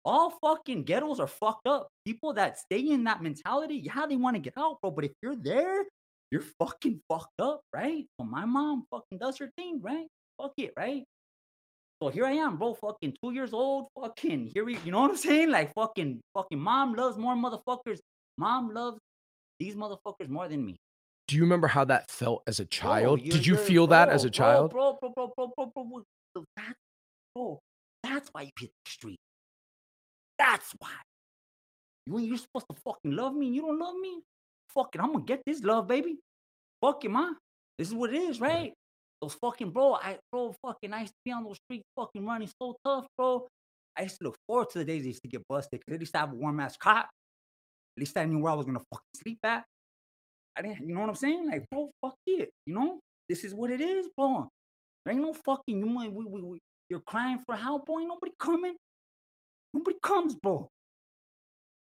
[0.05, 1.89] All fucking ghettos are fucked up.
[2.07, 4.91] People that stay in that mentality, yeah, they want to get out, bro.
[4.91, 5.85] But if you're there,
[6.31, 8.07] you're fucking fucked up, right?
[8.19, 10.07] So my mom fucking does her thing, right?
[10.41, 11.05] Fuck it, right?
[12.03, 15.11] So here I am, bro, fucking two years old, fucking here we, you know what
[15.11, 15.51] I'm saying?
[15.51, 17.99] Like fucking, fucking mom loves more motherfuckers.
[18.37, 18.99] Mom loves
[19.59, 20.77] these motherfuckers more than me.
[21.27, 23.21] Do you remember how that felt as a Bro, child?
[23.21, 24.71] you're- Did you feel that as bro, a child?
[24.71, 26.45] Bro, bro, bro, bro, bro, bro, bro.
[26.57, 26.75] That,
[27.35, 27.59] bro,
[28.05, 29.19] that's why you hit the street.
[30.39, 30.91] That's why.
[32.07, 33.47] You you're supposed to fucking love me.
[33.49, 34.21] and You don't love me.
[34.73, 36.19] Fucking, I'm gonna get this love, baby.
[36.81, 37.37] Fuck it, man.
[37.77, 38.73] This is what it is, right?
[39.21, 42.51] Those fucking bro, I bro, fucking, I used to be on those streets, fucking running
[42.61, 43.49] so tough, bro.
[43.97, 45.81] I used to look forward to the days I used to get busted.
[45.85, 47.07] Cause at least I have a warm ass cot.
[47.97, 49.65] At least I knew where I was gonna fucking sleep at.
[50.57, 51.49] I didn't, you know what I'm saying?
[51.49, 52.51] Like, bro, fuck it.
[52.67, 54.49] You know, this is what it is, bro.
[55.05, 56.59] There ain't no fucking you we, we, we
[56.89, 58.03] you're crying for help, boy.
[58.03, 58.75] Nobody coming.
[59.75, 60.69] Nobody comes, bro.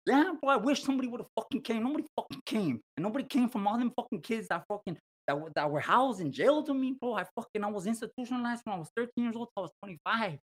[0.06, 0.50] Yeah, bro.
[0.50, 1.84] I wish somebody would have fucking came.
[1.84, 4.98] Nobody fucking came, and nobody came from all them fucking kids that fucking
[5.30, 7.14] that were that were housed in jail to me, bro.
[7.14, 9.48] I fucking I was institutionalized when I was 13 years old.
[9.54, 10.38] till I was 25.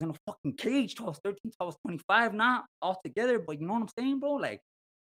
[0.00, 1.38] In a fucking cage till I was 13.
[1.44, 2.34] till I was 25.
[2.34, 4.32] Not all together, but you know what I'm saying, bro?
[4.32, 4.60] Like,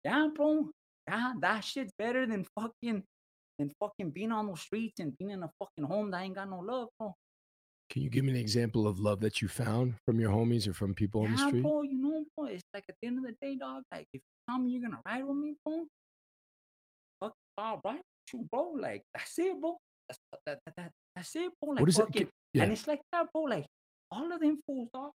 [0.04, 0.70] yeah, bro.
[1.10, 3.04] Yeah, that shit's better than fucking
[3.58, 6.50] than fucking being on those streets and being in a fucking home that ain't got
[6.50, 7.16] no love, bro.
[7.90, 10.74] Can you give me an example of love that you found from your homies or
[10.74, 11.64] from people on the Yeah, street?
[11.64, 14.22] bro, you know, bro, it's like at the end of the day, dog, like if
[14.22, 15.86] you tell me you're gonna ride with me, bro,
[17.20, 18.02] fuck, I'll ride
[18.34, 18.74] you, bro.
[18.78, 19.78] Like that's it, bro.
[20.08, 21.72] That's that, that, that that's it, bro.
[21.72, 22.12] Like What is it?
[22.14, 22.64] Gi- Yeah.
[22.64, 23.44] and it's like that, bro.
[23.44, 23.66] Like
[24.12, 25.12] all of them fools, dog.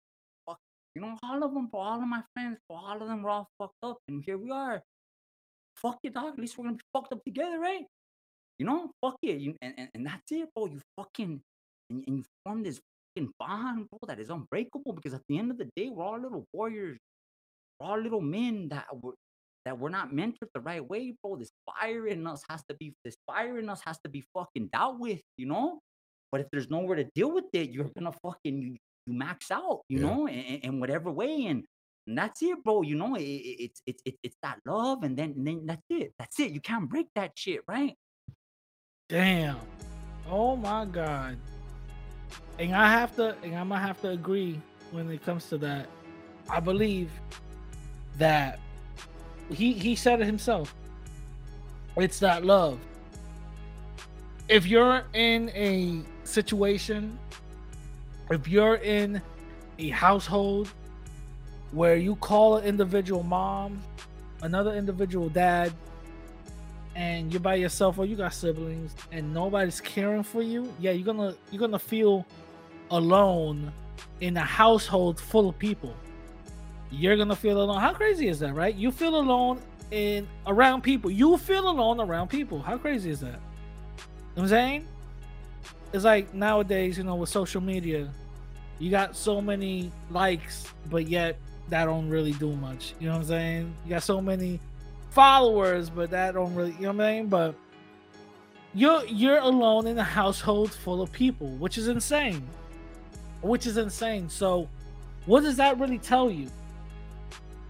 [0.47, 0.59] Fuck,
[0.95, 1.81] you know, all of them, bro.
[1.81, 2.79] All of my friends, bro.
[2.79, 4.83] All of them were all fucked up, and here we are.
[5.77, 6.35] Fuck it, dog.
[6.35, 7.85] At least we're gonna be fucked up together, right?
[8.59, 10.67] You know, fuck it, you, and, and and that's it, bro.
[10.67, 11.41] You fucking
[11.91, 12.81] and, and you form this
[13.14, 14.93] fucking bond, bro, that is unbreakable.
[14.95, 16.99] Because at the end of the day, we're all little warriors.
[17.79, 19.12] We're all little men that were
[19.67, 21.37] that we're not mentored the right way, bro.
[21.37, 24.71] This fire in us has to be this fire in us has to be fucking
[24.73, 25.81] dealt with, you know.
[26.33, 29.81] But if there's nowhere to deal with it, you're gonna fucking you, you max out,
[29.89, 30.07] you Yeah.
[30.07, 31.64] know, in, in- whatever way, and
[32.07, 32.83] and that's it, bro.
[32.83, 35.83] You know, it, it, it's it's it's it's that love, and then and then that's
[35.91, 36.12] it.
[36.19, 36.53] That's it.
[36.53, 37.95] You can't break that shit, right?
[39.09, 39.59] Damn.
[40.29, 41.37] Oh my god.
[42.59, 44.61] And I have to and I'm gonna have to agree
[44.93, 45.89] when it comes to that.
[46.49, 47.11] I believe
[48.19, 48.59] that
[49.51, 50.75] he he said it himself.
[51.97, 52.79] It's that love.
[54.49, 57.19] If you're in a situation,
[58.31, 59.21] if you're in
[59.79, 60.73] a household
[61.73, 63.83] where you call an individual mom,
[64.43, 65.73] another individual dad,
[66.95, 71.05] and you're by yourself or you got siblings and nobody's caring for you, yeah, you're
[71.05, 72.27] gonna you're gonna feel
[72.91, 73.73] alone
[74.21, 75.95] in a household full of people.
[76.91, 77.80] You're gonna feel alone.
[77.80, 78.74] How crazy is that, right?
[78.74, 79.61] You feel alone
[79.91, 81.11] in around people.
[81.11, 82.61] You feel alone around people.
[82.61, 83.26] How crazy is that?
[83.26, 83.39] You know
[84.34, 84.89] what I'm saying?
[85.93, 88.11] It's like nowadays, you know, with social media,
[88.78, 92.95] you got so many likes, but yet that don't really do much.
[93.01, 93.74] You know what I'm saying?
[93.84, 94.61] You got so many
[95.11, 97.28] followers, but that don't really, you know what I'm saying?
[97.28, 97.55] But
[98.74, 102.47] you're you're alone in a household full of people, which is insane.
[103.41, 104.28] Which is insane.
[104.28, 104.68] So,
[105.24, 106.51] what does that really tell you?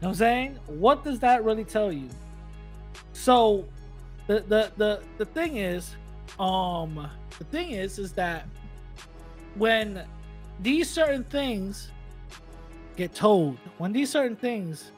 [0.01, 0.59] Know what I'm saying?
[0.67, 2.09] What does that really tell you?
[3.13, 3.65] So,
[4.27, 5.97] the the the the thing is,
[6.39, 8.47] um, the thing is, is that
[9.55, 10.05] when
[10.61, 11.91] these certain things
[12.97, 14.93] get told, when these certain things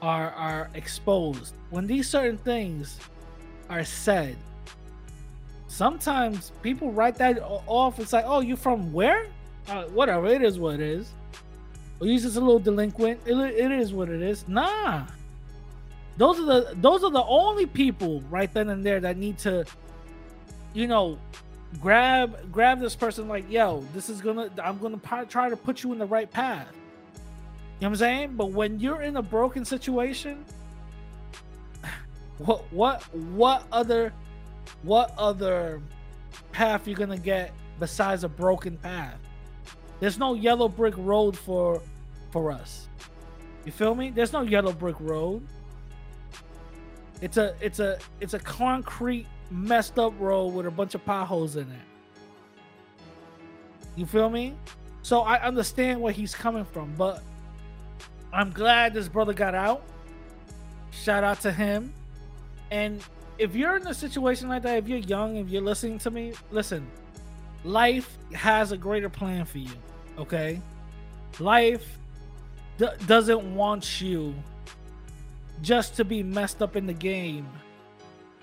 [0.00, 2.98] are are exposed, when these certain things
[3.68, 4.36] are said,
[5.66, 7.98] sometimes people write that off.
[7.98, 9.26] It's like, oh, you from where?
[9.68, 10.26] Uh, whatever.
[10.26, 11.12] It is what it is.
[12.00, 13.20] Or you just a little delinquent.
[13.26, 14.46] It, it is what it is.
[14.46, 15.06] Nah.
[16.16, 19.64] Those are the those are the only people right then and there that need to,
[20.74, 21.18] you know,
[21.80, 25.92] grab grab this person like, yo, this is gonna I'm gonna try to put you
[25.92, 26.68] in the right path.
[26.72, 28.36] You know what I'm saying?
[28.36, 30.44] But when you're in a broken situation,
[32.38, 34.12] what what what other
[34.82, 35.80] what other
[36.50, 39.20] path you're gonna get besides a broken path?
[40.00, 41.82] There's no yellow brick road for
[42.30, 42.88] for us.
[43.64, 44.10] You feel me?
[44.10, 45.46] There's no yellow brick road.
[47.20, 51.56] It's a it's a it's a concrete messed up road with a bunch of potholes
[51.56, 53.08] in it.
[53.96, 54.54] You feel me?
[55.02, 57.22] So I understand where he's coming from, but
[58.32, 59.82] I'm glad this brother got out.
[60.90, 61.92] Shout out to him.
[62.70, 63.02] And
[63.38, 66.34] if you're in a situation like that, if you're young, if you're listening to me,
[66.50, 66.86] listen.
[67.64, 69.72] Life has a greater plan for you,
[70.18, 70.60] okay?
[71.38, 71.98] Life
[72.78, 74.34] d- doesn't want you
[75.62, 77.48] just to be messed up in the game.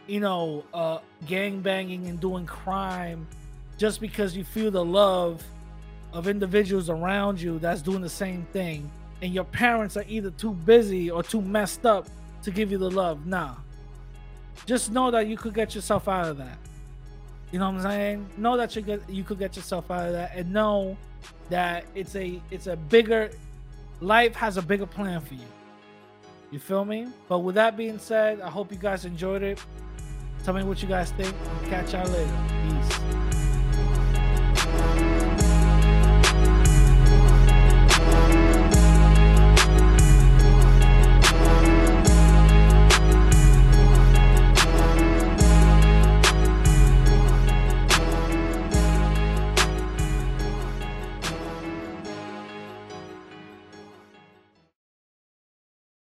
[0.08, 3.28] You know, uh gang banging and doing crime
[3.78, 5.44] just because you feel the love
[6.14, 8.90] of individuals around you that's doing the same thing
[9.22, 12.08] and your parents are either too busy or too messed up
[12.44, 13.26] to give you the love.
[13.26, 13.56] Nah.
[14.66, 16.58] Just know that you could get yourself out of that.
[17.56, 18.30] You know what I'm saying?
[18.36, 20.98] Know that you get you could get yourself out of that and know
[21.50, 23.32] that it's a it's a bigger
[24.02, 25.48] life has a bigger plan for you.
[26.52, 27.08] You feel me?
[27.30, 29.64] But with that being said, I hope you guys enjoyed it.
[30.44, 31.34] Tell me what you guys think.
[31.70, 33.05] Catch y'all later.